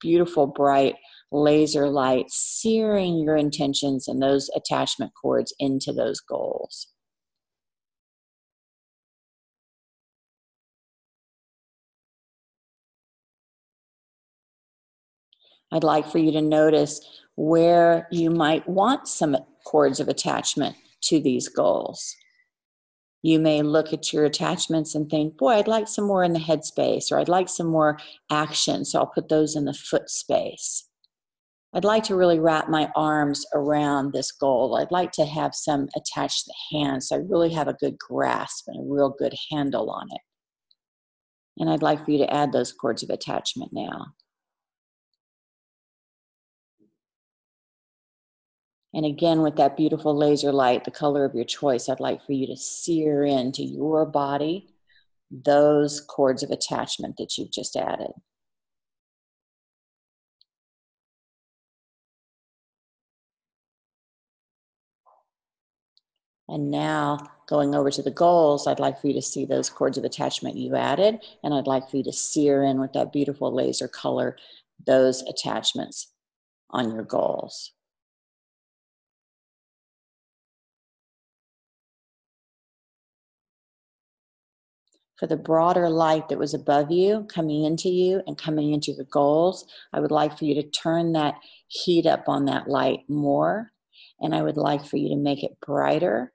[0.00, 0.94] beautiful, bright
[1.30, 6.88] laser light, searing your intentions and those attachment cords into those goals.
[15.70, 17.00] I'd like for you to notice
[17.36, 22.16] where you might want some cords of attachment to these goals.
[23.22, 26.38] You may look at your attachments and think, boy, I'd like some more in the
[26.38, 27.98] head space, or I'd like some more
[28.30, 30.88] action, so I'll put those in the foot space.
[31.74, 34.76] I'd like to really wrap my arms around this goal.
[34.76, 37.98] I'd like to have some attached to the hands so I really have a good
[37.98, 40.20] grasp and a real good handle on it.
[41.58, 44.06] And I'd like for you to add those cords of attachment now.
[48.94, 52.32] And again, with that beautiful laser light, the color of your choice, I'd like for
[52.32, 54.68] you to sear into your body
[55.30, 58.12] those cords of attachment that you've just added.
[66.48, 69.98] And now going over to the goals, I'd like for you to see those cords
[69.98, 73.54] of attachment you added, and I'd like for you to sear in with that beautiful
[73.54, 74.36] laser color
[74.86, 76.12] those attachments
[76.70, 77.72] on your goals.
[85.18, 89.06] For the broader light that was above you, coming into you and coming into your
[89.10, 91.34] goals, I would like for you to turn that
[91.66, 93.72] heat up on that light more.
[94.20, 96.32] And I would like for you to make it brighter.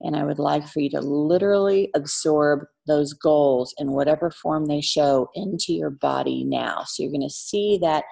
[0.00, 4.80] And I would like for you to literally absorb those goals in whatever form they
[4.80, 6.82] show into your body now.
[6.86, 8.04] So you're going to see that,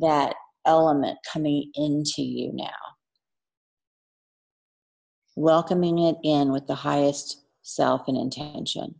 [0.00, 0.34] that
[0.66, 2.70] element coming into you now.
[5.36, 8.96] Welcoming it in with the highest self and intention.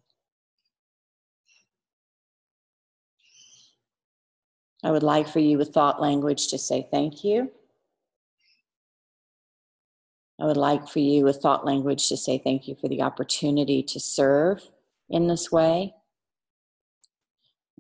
[4.85, 7.51] I would like for you with thought language to say thank you.
[10.41, 13.83] I would like for you with thought language to say thank you for the opportunity
[13.83, 14.71] to serve
[15.11, 15.95] in this way.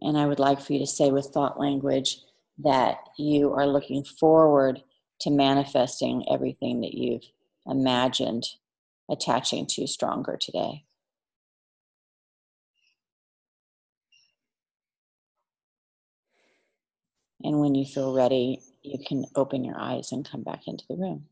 [0.00, 2.20] And I would like for you to say with thought language
[2.58, 4.82] that you are looking forward
[5.20, 7.30] to manifesting everything that you've
[7.66, 8.44] imagined
[9.08, 10.84] attaching to stronger today.
[17.42, 20.96] And when you feel ready, you can open your eyes and come back into the
[20.96, 21.26] room.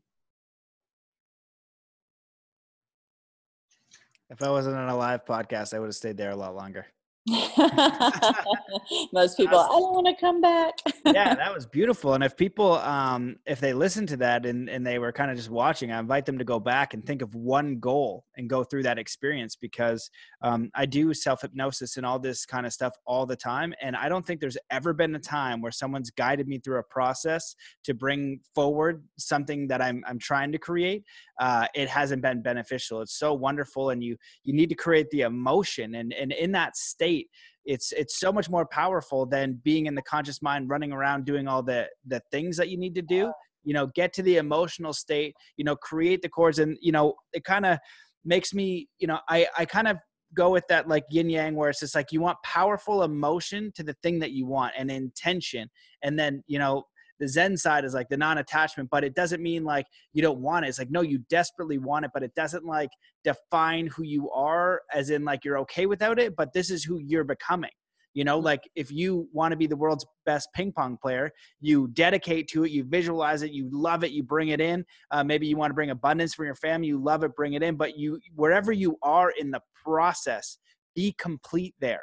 [4.29, 6.87] If I wasn't on a live podcast, I would have stayed there a lot longer.
[9.11, 10.75] Most people, was, I don't want to come back.
[11.05, 12.13] yeah, that was beautiful.
[12.13, 15.35] And if people, um, if they listen to that and, and they were kind of
[15.35, 18.63] just watching, I invite them to go back and think of one goal and go
[18.63, 20.09] through that experience because
[20.41, 23.73] um, I do self hypnosis and all this kind of stuff all the time.
[23.81, 26.83] And I don't think there's ever been a time where someone's guided me through a
[26.83, 31.03] process to bring forward something that I'm, I'm trying to create.
[31.39, 33.01] Uh, it hasn't been beneficial.
[33.01, 33.89] It's so wonderful.
[33.89, 35.95] And you, you need to create the emotion.
[35.95, 37.16] And, and in that state,
[37.65, 41.47] it's it's so much more powerful than being in the conscious mind running around doing
[41.47, 43.31] all the the things that you need to do.
[43.63, 47.15] You know get to the emotional state you know create the cords and you know
[47.33, 47.77] it kind of
[48.23, 49.97] makes me you know i i kind of
[50.33, 53.83] go with that like yin yang where it's just like you want powerful emotion to
[53.83, 55.69] the thing that you want and intention.
[56.03, 56.83] And then you know
[57.19, 60.65] the zen side is like the non-attachment but it doesn't mean like you don't want
[60.65, 60.69] it.
[60.69, 62.89] It's like no you desperately want it but it doesn't like
[63.23, 66.99] define who you are as in like you're okay without it but this is who
[66.99, 67.71] you're becoming.
[68.13, 71.87] You know like if you want to be the world's best ping pong player you
[71.89, 74.85] dedicate to it you visualize it you love it you bring it in.
[75.11, 77.63] Uh, maybe you want to bring abundance for your family you love it bring it
[77.63, 80.57] in but you wherever you are in the process
[80.95, 82.01] be complete there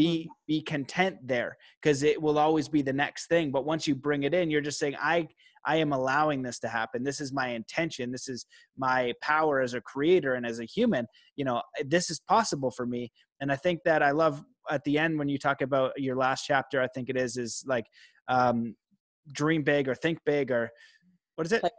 [0.00, 3.50] be be content there because it will always be the next thing.
[3.50, 5.28] But once you bring it in you're just saying i
[5.66, 7.04] i am allowing this to happen.
[7.04, 8.10] This is my intention.
[8.10, 8.46] This is
[8.78, 11.06] my power as a creator and as a human.
[11.36, 13.12] You know this is possible for me.
[13.40, 16.44] And i think that i love at the end when you talk about your last
[16.46, 17.86] chapter i think it is is like
[18.28, 18.76] um
[19.32, 20.70] dream big or think big or
[21.36, 21.62] what is it?
[21.62, 21.70] Play,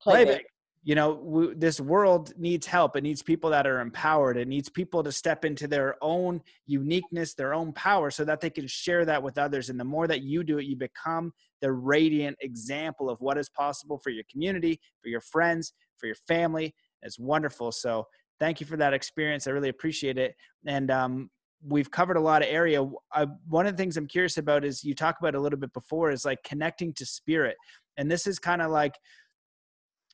[0.00, 0.36] play, play big.
[0.38, 0.46] big
[0.82, 2.96] you know w- this world needs help.
[2.96, 4.36] It needs people that are empowered.
[4.36, 8.50] It needs people to step into their own uniqueness their own power so that they
[8.50, 9.68] can share that with others.
[9.68, 13.48] And the more that you do it you become the radiant example of what is
[13.50, 16.74] possible for your community for your friends for your family.
[17.02, 17.72] It's wonderful.
[17.72, 18.06] So
[18.38, 19.46] thank you for that experience.
[19.46, 20.34] I really appreciate it.
[20.66, 21.30] And um,
[21.62, 24.82] we've covered a lot of area I, one of the things i'm curious about is
[24.82, 27.56] you talk about a little bit before is like connecting to spirit.
[27.98, 28.94] And this is kind of like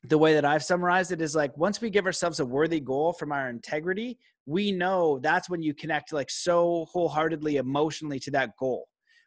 [0.04, 3.12] the way that I've summarized it is like once we give ourselves a worthy goal
[3.12, 8.50] from our integrity, we know that's when you connect like so wholeheartedly emotionally to that
[8.58, 8.86] goal.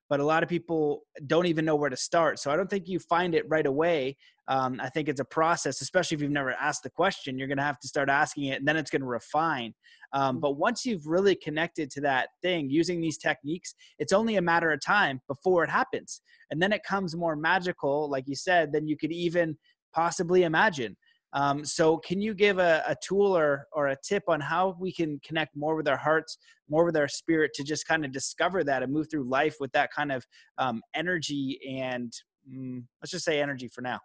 [0.09, 2.39] but a lot of people don't even know where to start.
[2.39, 4.17] So I don't think you find it right away.
[4.47, 7.37] Um, I think it's a process, especially if you've never asked the question.
[7.37, 9.75] You're going to have to start asking it, and then it's going to refine.
[10.11, 10.41] Um, mm.
[10.41, 14.71] but once you've really connected to that thing using these techniques, it's only a matter
[14.71, 18.87] of time before it happens, and then it comes more magical, like you said, than
[18.87, 19.55] you could even
[19.93, 20.95] possibly imagine.
[21.33, 24.91] Um, so, can you give a, a, tool or, or a tip on how we
[24.91, 28.63] can connect more with our hearts, more with our spirit to just kind of discover
[28.63, 30.25] that and move through life with that kind of
[30.57, 32.11] um, energy and
[32.51, 33.99] mm, let's just say energy for now?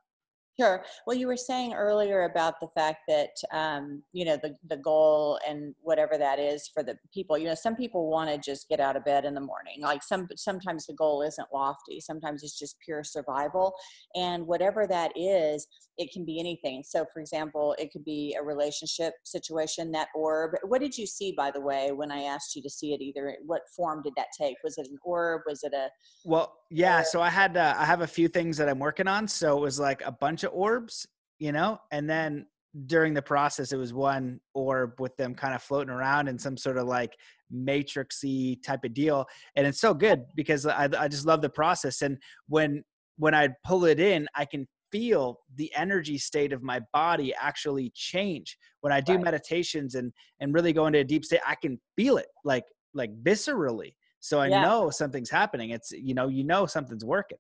[0.59, 0.85] Sure.
[1.05, 5.41] Well, you were saying earlier about the fact that um, you know the the goal
[5.49, 7.37] and whatever that is for the people.
[7.37, 9.81] You know, some people want to just get out of bed in the morning.
[9.81, 12.01] Like some sometimes the goal isn't lofty.
[12.01, 13.75] Sometimes it's just pure survival,
[14.15, 15.67] and whatever that is,
[15.99, 16.85] it can be anything.
[16.85, 19.91] So, for example, it could be a relationship situation.
[19.91, 20.53] That orb.
[20.63, 23.01] What did you see, by the way, when I asked you to see it?
[23.01, 24.57] Either what form did that take?
[24.63, 25.43] Was it an orb?
[25.49, 25.89] Was it a?
[26.25, 27.03] Well, yeah.
[27.03, 29.29] So I had uh, I have a few things that I'm working on.
[29.29, 31.07] So it was like a bunch of orbs,
[31.39, 32.47] you know, and then
[32.87, 36.57] during the process it was one orb with them kind of floating around in some
[36.57, 37.17] sort of like
[37.55, 42.03] matrixy type of deal and it's so good because I, I just love the process
[42.03, 42.19] and
[42.49, 42.83] when
[43.17, 47.93] when i pull it in i can feel the energy state of my body actually
[47.95, 49.25] change when i do right.
[49.25, 53.11] meditations and and really go into a deep state i can feel it like like
[53.23, 53.93] viscerally
[54.25, 54.63] so i yeah.
[54.63, 57.39] know something's happening it's you know you know something's working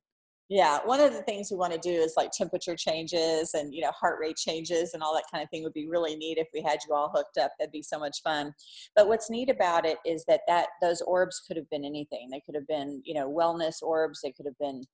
[0.51, 3.80] yeah, one of the things we want to do is like temperature changes and you
[3.80, 6.49] know heart rate changes and all that kind of thing would be really neat if
[6.53, 7.53] we had you all hooked up.
[7.59, 8.53] That'd be so much fun.
[8.95, 12.28] But what's neat about it is that that those orbs could have been anything.
[12.30, 14.20] They could have been you know wellness orbs.
[14.22, 14.85] They could have been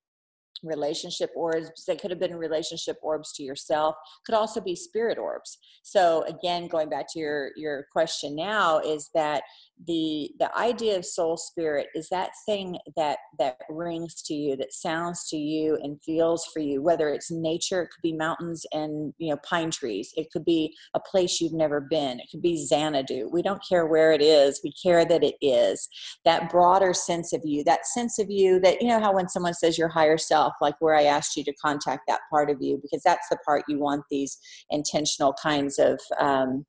[0.63, 3.95] relationship orbs they could have been relationship orbs to yourself
[4.25, 5.57] could also be spirit orbs.
[5.83, 9.43] So again going back to your your question now is that
[9.87, 14.73] the the idea of soul spirit is that thing that that rings to you that
[14.73, 19.13] sounds to you and feels for you whether it's nature it could be mountains and
[19.17, 22.63] you know pine trees it could be a place you've never been it could be
[22.63, 25.87] xanadu we don't care where it is we care that it is.
[26.25, 29.53] That broader sense of you that sense of you that you know how when someone
[29.53, 32.79] says your higher self like where i asked you to contact that part of you
[32.81, 34.37] because that's the part you want these
[34.69, 36.65] intentional kinds of um,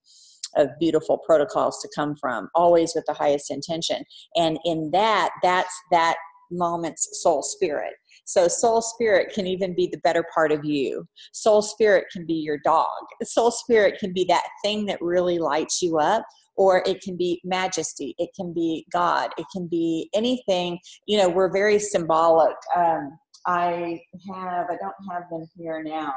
[0.56, 4.04] of beautiful protocols to come from, always with the highest intention.
[4.36, 6.16] And in that, that's that
[6.50, 7.94] moment's soul spirit.
[8.24, 11.06] So, soul spirit can even be the better part of you.
[11.32, 12.86] Soul spirit can be your dog.
[13.22, 16.24] Soul spirit can be that thing that really lights you up,
[16.56, 18.14] or it can be majesty.
[18.18, 19.30] It can be God.
[19.38, 20.78] It can be anything.
[21.06, 22.54] You know, we're very symbolic.
[22.76, 24.00] Um, I
[24.32, 26.12] have, I don't have them here now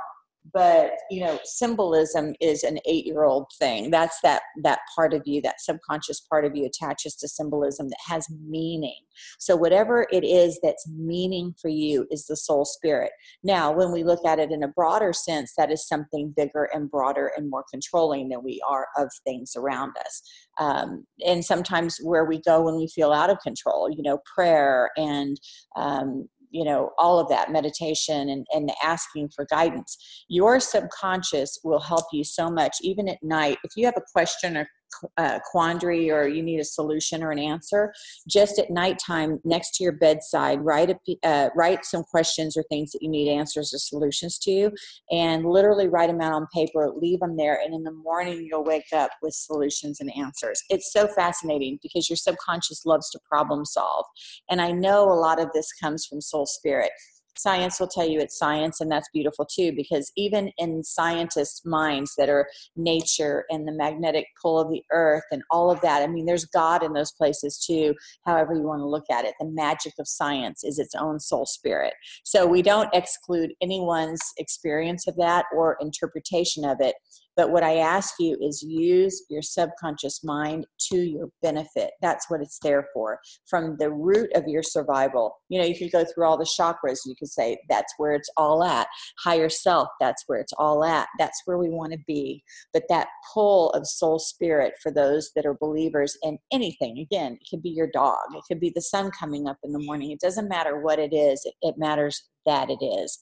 [0.54, 3.90] but you know symbolism is an eight year old thing.
[3.90, 8.00] That's that that part of you that subconscious part of you attaches to symbolism that
[8.06, 9.00] has meaning.
[9.40, 13.12] So whatever it is that's meaning for you is the soul spirit.
[13.44, 16.90] Now when we look at it in a broader sense that is something bigger and
[16.90, 20.22] broader and more controlling than we are of things around us.
[20.60, 24.92] Um, and sometimes where we go when we feel out of control you know prayer
[24.98, 25.40] and
[25.76, 29.98] um, you know all of that meditation and, and asking for guidance.
[30.30, 33.58] Your subconscious will help you so much even at night.
[33.66, 34.68] If you have a question or
[35.18, 37.94] uh, quandary or you need a solution or an answer,
[38.28, 42.92] just at nighttime next to your bedside, write a, uh, write some questions or things
[42.92, 44.72] that you need answers or solutions to,
[45.12, 48.64] and literally write them out on paper, leave them there, and in the morning you'll
[48.64, 50.62] wake up with solutions and answers.
[50.70, 54.06] It's so fascinating because your subconscious loves to problem solve,
[54.50, 56.92] and I know a lot of this comes from soul spirit
[57.38, 62.14] science will tell you it's science and that's beautiful too because even in scientists minds
[62.18, 66.08] that are nature and the magnetic pull of the earth and all of that i
[66.08, 67.94] mean there's god in those places too
[68.26, 69.36] however you want to look at it.
[69.40, 71.94] The magic of science is its own soul spirit.
[72.24, 76.96] So we don't exclude anyone's experience of that or interpretation of it
[77.36, 81.92] but what I ask you is use your subconscious mind to your benefit.
[82.02, 83.20] That's what it's there for.
[83.48, 87.00] From the root of your survival, you know, you could go through all the chakras.
[87.06, 88.88] You could say that's where it's all at.
[89.24, 91.08] Higher self, that's where it's all at.
[91.20, 92.44] That's where we want to be.
[92.74, 97.48] But that pull of soul spirit for those that are believers in anything, again, it
[97.50, 100.12] could be your dog, it could be the sun coming up in the morning.
[100.12, 103.18] It doesn't matter what it is, it, it matters that it is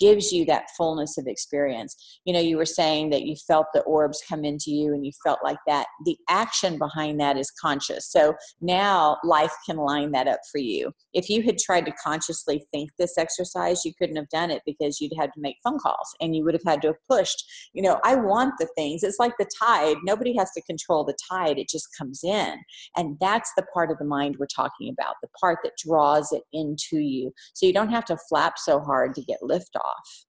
[0.00, 2.20] gives you that fullness of experience.
[2.24, 5.12] You know you were saying that you felt the orbs come into you and you
[5.22, 5.86] felt like that.
[6.04, 8.10] The action behind that is conscious.
[8.10, 10.92] So now life can line that up for you.
[11.12, 15.00] If you had tried to consciously think this exercise you couldn't have done it because
[15.00, 17.82] you'd had to make phone calls and you would have had to have pushed you
[17.82, 19.02] know i want the things.
[19.02, 19.96] It's like the tide.
[20.04, 21.58] Nobody has to control the tide.
[21.58, 22.58] It just comes in.
[22.96, 26.42] And that's the part of the mind we're talking about the part that draws it
[26.52, 27.32] into you.
[27.54, 30.26] So you don't have to flap so hard to get lift off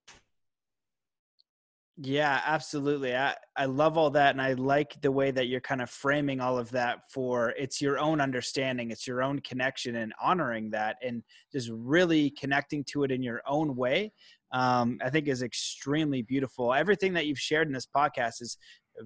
[1.98, 3.16] yeah, absolutely.
[3.16, 4.32] I, I love all that.
[4.32, 7.82] And I like the way that you're kind of framing all of that for it's
[7.82, 13.04] your own understanding, it's your own connection and honoring that and just really connecting to
[13.04, 14.12] it in your own way.
[14.52, 16.74] Um, I think is extremely beautiful.
[16.74, 18.58] Everything that you've shared in this podcast is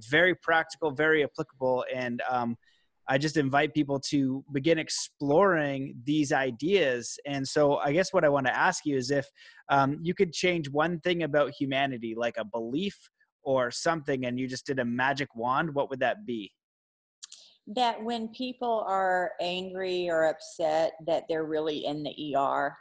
[0.09, 1.85] very practical, very applicable.
[1.93, 2.57] And um,
[3.09, 7.17] I just invite people to begin exploring these ideas.
[7.25, 9.25] And so, I guess what I want to ask you is if
[9.69, 12.95] um, you could change one thing about humanity, like a belief
[13.41, 16.51] or something, and you just did a magic wand, what would that be?
[17.65, 22.75] That when people are angry or upset, that they're really in the ER,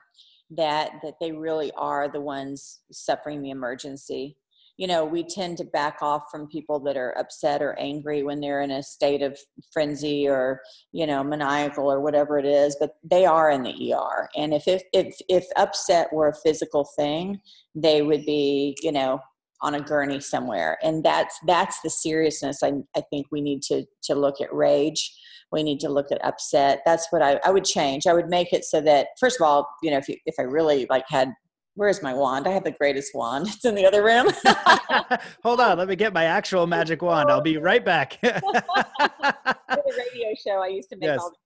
[0.50, 4.36] that that they really are the ones suffering the emergency
[4.78, 8.40] you know, we tend to back off from people that are upset or angry when
[8.40, 9.36] they're in a state of
[9.72, 10.60] frenzy or,
[10.92, 14.28] you know, maniacal or whatever it is, but they are in the ER.
[14.36, 17.40] And if, if, if, if upset were a physical thing,
[17.74, 19.18] they would be, you know,
[19.62, 20.78] on a gurney somewhere.
[20.84, 22.62] And that's, that's the seriousness.
[22.62, 25.12] I, I think we need to, to look at rage.
[25.50, 26.82] We need to look at upset.
[26.86, 28.06] That's what I, I would change.
[28.06, 30.42] I would make it so that, first of all, you know, if you, if I
[30.42, 31.32] really like had
[31.78, 32.48] Where's my wand?
[32.48, 33.46] I have the greatest wand.
[33.54, 34.26] It's in the other room.
[35.44, 37.30] Hold on, let me get my actual magic wand.
[37.30, 38.18] I'll be right back.
[38.22, 39.52] the
[39.96, 41.20] radio show, I used to make yes.
[41.20, 41.36] all the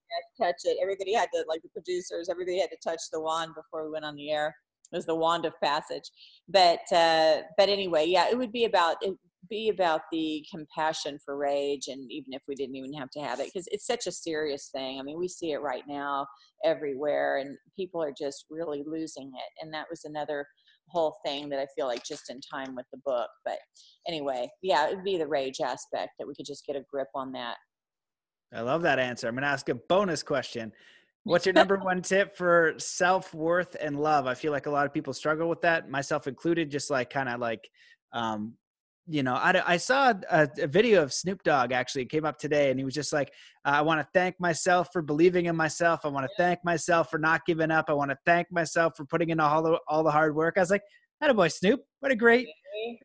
[0.41, 0.79] guests touch it.
[0.81, 4.07] Everybody had to, like the producers, everybody had to touch the wand before we went
[4.07, 4.57] on the air.
[4.91, 6.11] It was the wand of passage.
[6.49, 9.15] But uh, but anyway, yeah, it would be about it
[9.51, 13.41] be about the compassion for rage and even if we didn't even have to have
[13.41, 16.25] it because it's such a serious thing i mean we see it right now
[16.65, 20.47] everywhere and people are just really losing it and that was another
[20.89, 23.59] whole thing that i feel like just in time with the book but
[24.07, 27.09] anyway yeah it would be the rage aspect that we could just get a grip
[27.15, 27.57] on that
[28.55, 30.73] i love that answer i'm going to ask a bonus question
[31.25, 34.27] What's your number one tip for self worth and love?
[34.27, 36.71] I feel like a lot of people struggle with that, myself included.
[36.71, 37.69] Just like kind of like
[38.13, 38.55] um,
[39.07, 42.71] you know, I, I saw a, a, video of Snoop Dogg actually came up today,
[42.71, 43.33] and he was just like,
[43.65, 46.01] "I want to thank myself for believing in myself.
[46.05, 47.87] I want to thank myself for not giving up.
[47.89, 50.61] I want to thank myself for putting in all the all the hard work." I
[50.61, 50.85] was like,
[51.21, 51.81] "That boy, Snoop!
[51.99, 52.47] What a great,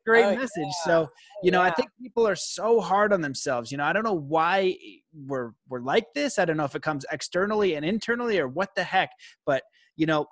[0.06, 0.72] great oh, message." Yeah.
[0.86, 1.10] So, oh,
[1.42, 1.70] you know, yeah.
[1.70, 3.72] I think people are so hard on themselves.
[3.72, 4.78] You know, I don't know why
[5.26, 6.38] we're we're like this.
[6.38, 9.10] I don't know if it comes externally and internally or what the heck,
[9.48, 9.64] but
[9.96, 10.28] you know,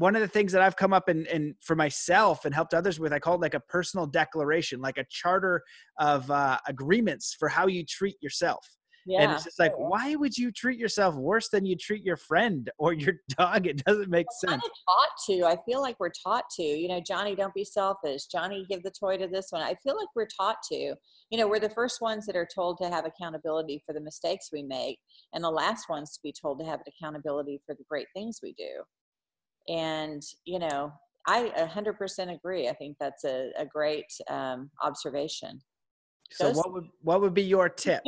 [0.00, 2.98] one of the things that I've come up and, and for myself and helped others
[2.98, 5.62] with, I call it like a personal declaration, like a charter
[5.98, 8.66] of uh, agreements for how you treat yourself.
[9.06, 9.22] Yeah.
[9.22, 12.70] And it's just like, why would you treat yourself worse than you treat your friend
[12.78, 13.66] or your dog?
[13.66, 14.62] It doesn't make we're sense.
[14.62, 15.44] taught to.
[15.44, 16.62] I feel like we're taught to.
[16.62, 18.24] You know, Johnny, don't be selfish.
[18.32, 19.60] Johnny, give the toy to this one.
[19.60, 20.94] I feel like we're taught to.
[21.30, 24.48] You know, we're the first ones that are told to have accountability for the mistakes
[24.50, 24.98] we make,
[25.34, 28.54] and the last ones to be told to have accountability for the great things we
[28.54, 28.82] do
[29.68, 30.92] and you know
[31.26, 35.60] i 100% agree i think that's a, a great um, observation
[36.32, 38.02] so Those- what would what would be your tip?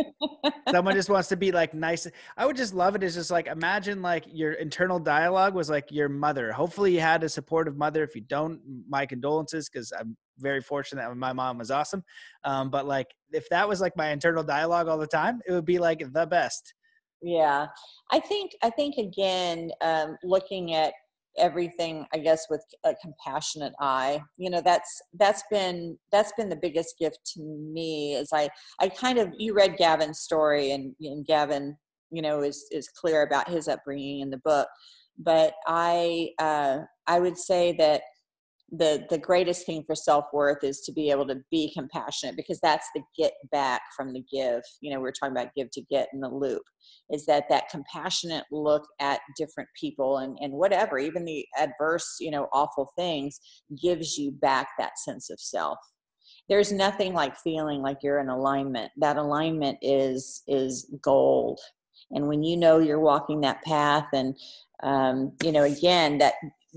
[0.71, 2.07] Someone just wants to be like nice.
[2.37, 3.03] I would just love it.
[3.03, 6.53] Is just like imagine like your internal dialogue was like your mother.
[6.53, 8.03] Hopefully you had a supportive mother.
[8.05, 12.05] If you don't, my condolences because I'm very fortunate that my mom was awesome.
[12.45, 15.67] Um, but like if that was like my internal dialogue all the time, it would
[15.67, 16.75] be like the best.
[17.23, 17.67] Yeah,
[18.11, 20.93] I think I think again, um, looking at
[21.39, 24.21] everything i guess with a compassionate eye.
[24.37, 28.49] You know that's that's been that's been the biggest gift to me is i
[28.81, 31.77] i kind of you read gavin's story and, and gavin
[32.11, 34.69] you know is is clear about his upbringing in the book
[35.19, 38.03] but i uh i would say that
[38.73, 42.89] the the greatest thing for self-worth is to be able to be compassionate because that's
[42.95, 44.63] the get back from the give.
[44.81, 46.63] You know we are talking about give to get in the loop
[47.11, 52.31] is that that compassionate look at different people and and whatever even the adverse you
[52.31, 53.39] know awful things
[53.81, 55.79] gives you back that sense of self.
[56.49, 58.91] There's nothing like feeling like you're in alignment.
[58.97, 61.61] That alignment is is gold.
[62.11, 64.35] And when you know you're walking that path and
[64.83, 66.35] um, you know again that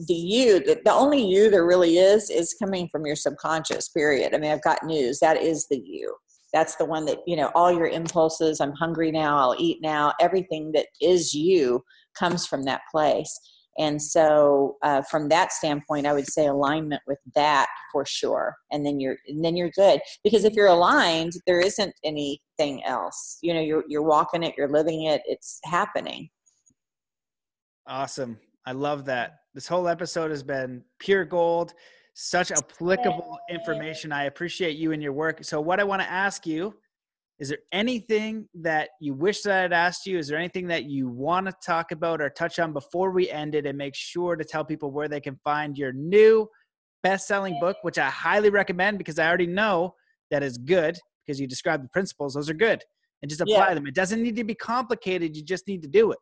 [0.07, 4.33] the you the, the only you there really is is coming from your subconscious period
[4.33, 6.13] i mean i've got news that is the you
[6.51, 10.11] that's the one that you know all your impulses i'm hungry now i'll eat now
[10.19, 11.81] everything that is you
[12.17, 13.39] comes from that place
[13.77, 18.55] And so, uh, from that standpoint, I would say alignment with that for sure.
[18.71, 23.37] And then you're and then you're good because if you're aligned, there isn't anything else.
[23.41, 26.29] You know, you're you're walking it, you're living it, it's happening.
[27.87, 28.39] Awesome.
[28.65, 29.39] I love that.
[29.55, 31.73] This whole episode has been pure gold,
[32.13, 34.11] such applicable information.
[34.11, 35.45] I appreciate you and your work.
[35.45, 36.75] So, what I want to ask you
[37.39, 40.17] is there anything that you wish that I'd asked you?
[40.17, 43.55] Is there anything that you want to talk about or touch on before we end
[43.55, 46.49] it and make sure to tell people where they can find your new
[47.01, 49.95] best selling book, which I highly recommend because I already know
[50.31, 52.33] that is good because you described the principles.
[52.33, 52.81] Those are good
[53.21, 53.73] and just apply yeah.
[53.73, 53.87] them.
[53.87, 55.35] It doesn't need to be complicated.
[55.35, 56.19] You just need to do it.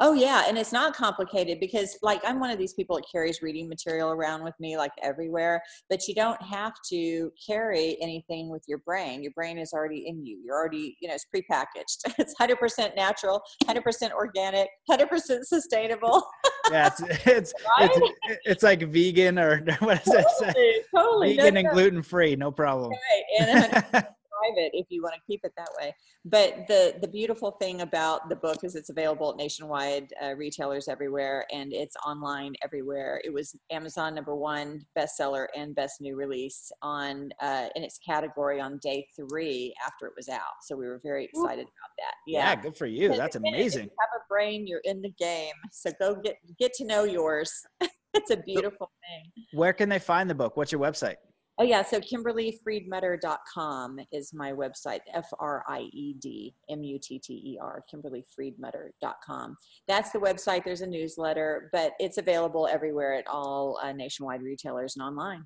[0.00, 3.42] Oh yeah, and it's not complicated because like I'm one of these people that carries
[3.42, 8.64] reading material around with me like everywhere, but you don't have to carry anything with
[8.66, 9.22] your brain.
[9.22, 10.40] Your brain is already in you.
[10.44, 12.14] You're already, you know, it's prepackaged.
[12.24, 16.26] It's 100% natural, 100% organic, 100% sustainable.
[16.70, 17.90] yeah, it's it's, right?
[17.92, 20.26] it's, it's like vegan or what is it?
[20.40, 21.36] Totally, totally.
[21.36, 21.72] Vegan no, and no.
[21.72, 22.92] gluten free, no problem.
[22.92, 23.82] Right.
[23.92, 24.06] And
[24.44, 25.94] private if you want to keep it that way.
[26.24, 30.88] But the the beautiful thing about the book is it's available at nationwide uh, retailers
[30.88, 33.20] everywhere, and it's online everywhere.
[33.24, 38.60] It was Amazon number one bestseller and best new release on uh, in its category
[38.60, 40.62] on day three after it was out.
[40.62, 42.14] So we were very excited about that.
[42.26, 43.14] Yeah, yeah good for you.
[43.14, 43.84] That's amazing.
[43.84, 45.54] you have a brain, you're in the game.
[45.72, 47.52] So go get get to know yours.
[48.14, 49.44] it's a beautiful thing.
[49.52, 50.56] Where can they find the book?
[50.56, 51.16] What's your website?
[51.56, 54.98] Oh yeah, so KimberlyFriedmutter.com is my website.
[55.12, 57.80] F R I E D M U T T E R.
[57.92, 59.56] KimberlyFriedmutter.com.
[59.86, 60.64] That's the website.
[60.64, 65.44] There's a newsletter, but it's available everywhere at all uh, nationwide retailers and online.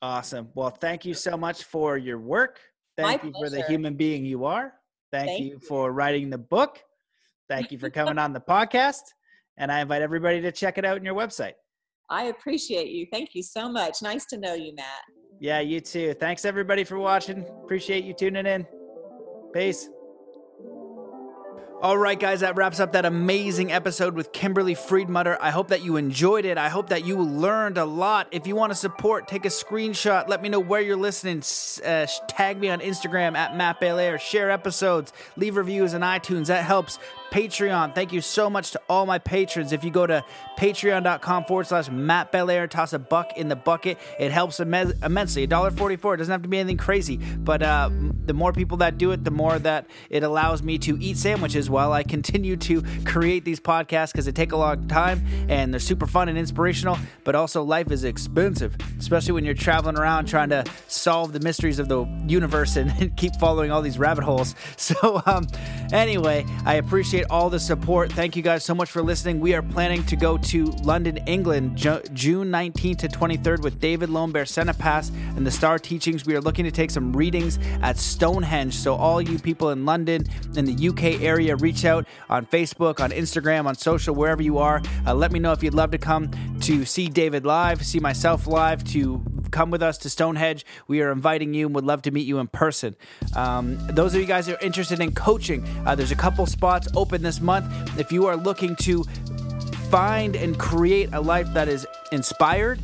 [0.00, 0.48] Awesome.
[0.54, 2.58] Well, thank you so much for your work.
[2.96, 3.56] Thank my you pleasure.
[3.56, 4.72] for the human being you are.
[5.12, 6.82] Thank, thank you, you for writing the book.
[7.48, 9.02] Thank you for coming on the podcast.
[9.58, 11.52] And I invite everybody to check it out on your website.
[12.08, 13.06] I appreciate you.
[13.12, 14.00] Thank you so much.
[14.00, 15.02] Nice to know you, Matt.
[15.38, 16.14] Yeah, you too.
[16.14, 17.44] Thanks everybody for watching.
[17.64, 18.66] Appreciate you tuning in.
[19.52, 19.88] Peace.
[21.82, 25.36] All right, guys, that wraps up that amazing episode with Kimberly Friedmutter.
[25.38, 26.56] I hope that you enjoyed it.
[26.56, 28.28] I hope that you learned a lot.
[28.30, 30.26] If you want to support, take a screenshot.
[30.26, 31.42] Let me know where you're listening.
[31.84, 34.18] Uh, tag me on Instagram at Matt Belair.
[34.18, 35.12] Share episodes.
[35.36, 36.46] Leave reviews on iTunes.
[36.46, 36.98] That helps.
[37.36, 37.94] Patreon.
[37.94, 39.74] Thank you so much to all my patrons.
[39.74, 40.24] If you go to
[40.56, 43.98] patreon.com forward slash Matt Belair, toss a buck in the bucket.
[44.18, 45.46] It helps Im- immensely.
[45.46, 46.14] $1.44.
[46.14, 47.18] It doesn't have to be anything crazy.
[47.18, 47.90] But uh,
[48.24, 51.68] the more people that do it, the more that it allows me to eat sandwiches
[51.68, 55.78] while I continue to create these podcasts because they take a long time and they're
[55.78, 56.96] super fun and inspirational.
[57.22, 61.78] But also, life is expensive, especially when you're traveling around trying to solve the mysteries
[61.80, 64.54] of the universe and, and keep following all these rabbit holes.
[64.86, 65.48] So, um,
[65.92, 68.12] anyway, I appreciate all the support.
[68.12, 69.40] Thank you guys so much for listening.
[69.40, 74.10] We are planning to go to London, England, Ju- June 19th to 23rd with David
[74.10, 76.26] Lone Bear Pass and the Star Teachings.
[76.26, 78.74] We are looking to take some readings at Stonehenge.
[78.74, 80.24] So, all you people in London,
[80.56, 84.82] in the UK area, reach out on Facebook, on Instagram, on social, wherever you are.
[85.06, 86.30] Uh, let me know if you'd love to come
[86.60, 90.66] to see David live, see myself live, to come with us to Stonehenge.
[90.86, 92.96] We are inviting you and would love to meet you in person.
[93.34, 96.88] Um, those of you guys that are interested in coaching, uh, there's a couple spots
[97.06, 97.66] open this month.
[98.00, 99.04] If you are looking to
[99.90, 102.80] find and create a life that is inspired,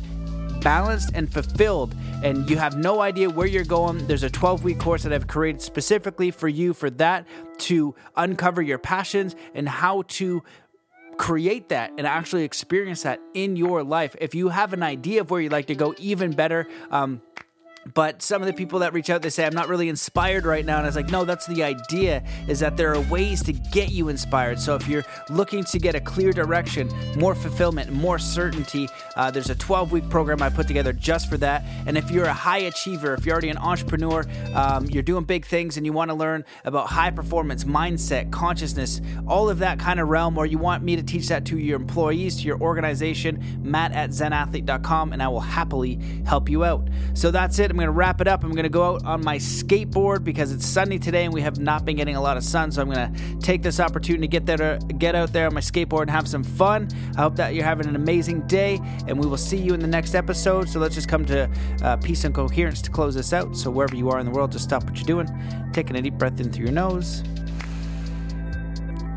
[0.61, 1.93] balanced, and fulfilled,
[2.23, 5.27] and you have no idea where you're going, there's a 12 week course that I've
[5.27, 7.27] created specifically for you for that
[7.69, 10.41] to uncover your passions and how to
[11.17, 14.15] create that and actually experience that in your life.
[14.21, 16.65] If you have an idea of where you'd like to go, even better.
[16.91, 17.21] Um,
[17.93, 20.65] but some of the people that reach out they say i'm not really inspired right
[20.65, 20.77] now.
[20.77, 23.91] And i was like no that's the idea is that there are ways to get
[23.91, 24.59] you inspired.
[24.59, 29.49] So if you're looking to get a clear direction more fulfillment more certainty uh, there's
[29.49, 31.63] a 12 week program i put together just for that.
[31.85, 35.45] And if you're a high achiever if you're already an entrepreneur um, you're doing big
[35.45, 39.99] things and you want to learn about high performance mindset consciousness all of that kind
[39.99, 43.61] of realm or you want me to teach that to your employees to your organization
[43.61, 46.87] matt at zenathlete.com and i will happily help you out.
[47.13, 48.43] So that's it I'm going to wrap it up.
[48.43, 51.57] I'm going to go out on my skateboard because it's sunny today and we have
[51.57, 52.71] not been getting a lot of sun.
[52.71, 55.59] So I'm going to take this opportunity to get there, get out there on my
[55.59, 56.87] skateboard and have some fun.
[57.17, 59.87] I hope that you're having an amazing day, and we will see you in the
[59.87, 60.69] next episode.
[60.69, 61.49] So let's just come to
[61.81, 63.57] uh, peace and coherence to close this out.
[63.57, 65.27] So wherever you are in the world, just stop what you're doing,
[65.73, 67.23] taking a deep breath in through your nose,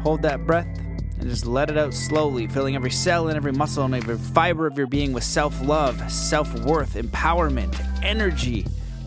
[0.02, 0.85] hold that breath
[1.26, 4.64] and just let it out slowly, filling every cell and every muscle and every fiber
[4.64, 7.74] of your being with self love, self worth, empowerment,
[8.04, 8.64] energy,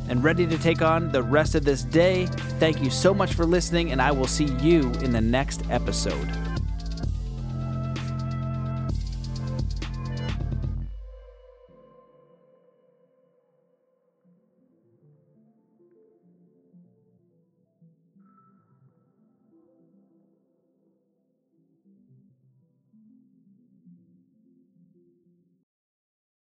[0.10, 2.26] and ready to take on the rest of this day.
[2.60, 6.49] Thank you so much for listening, and I will see you in the next episode.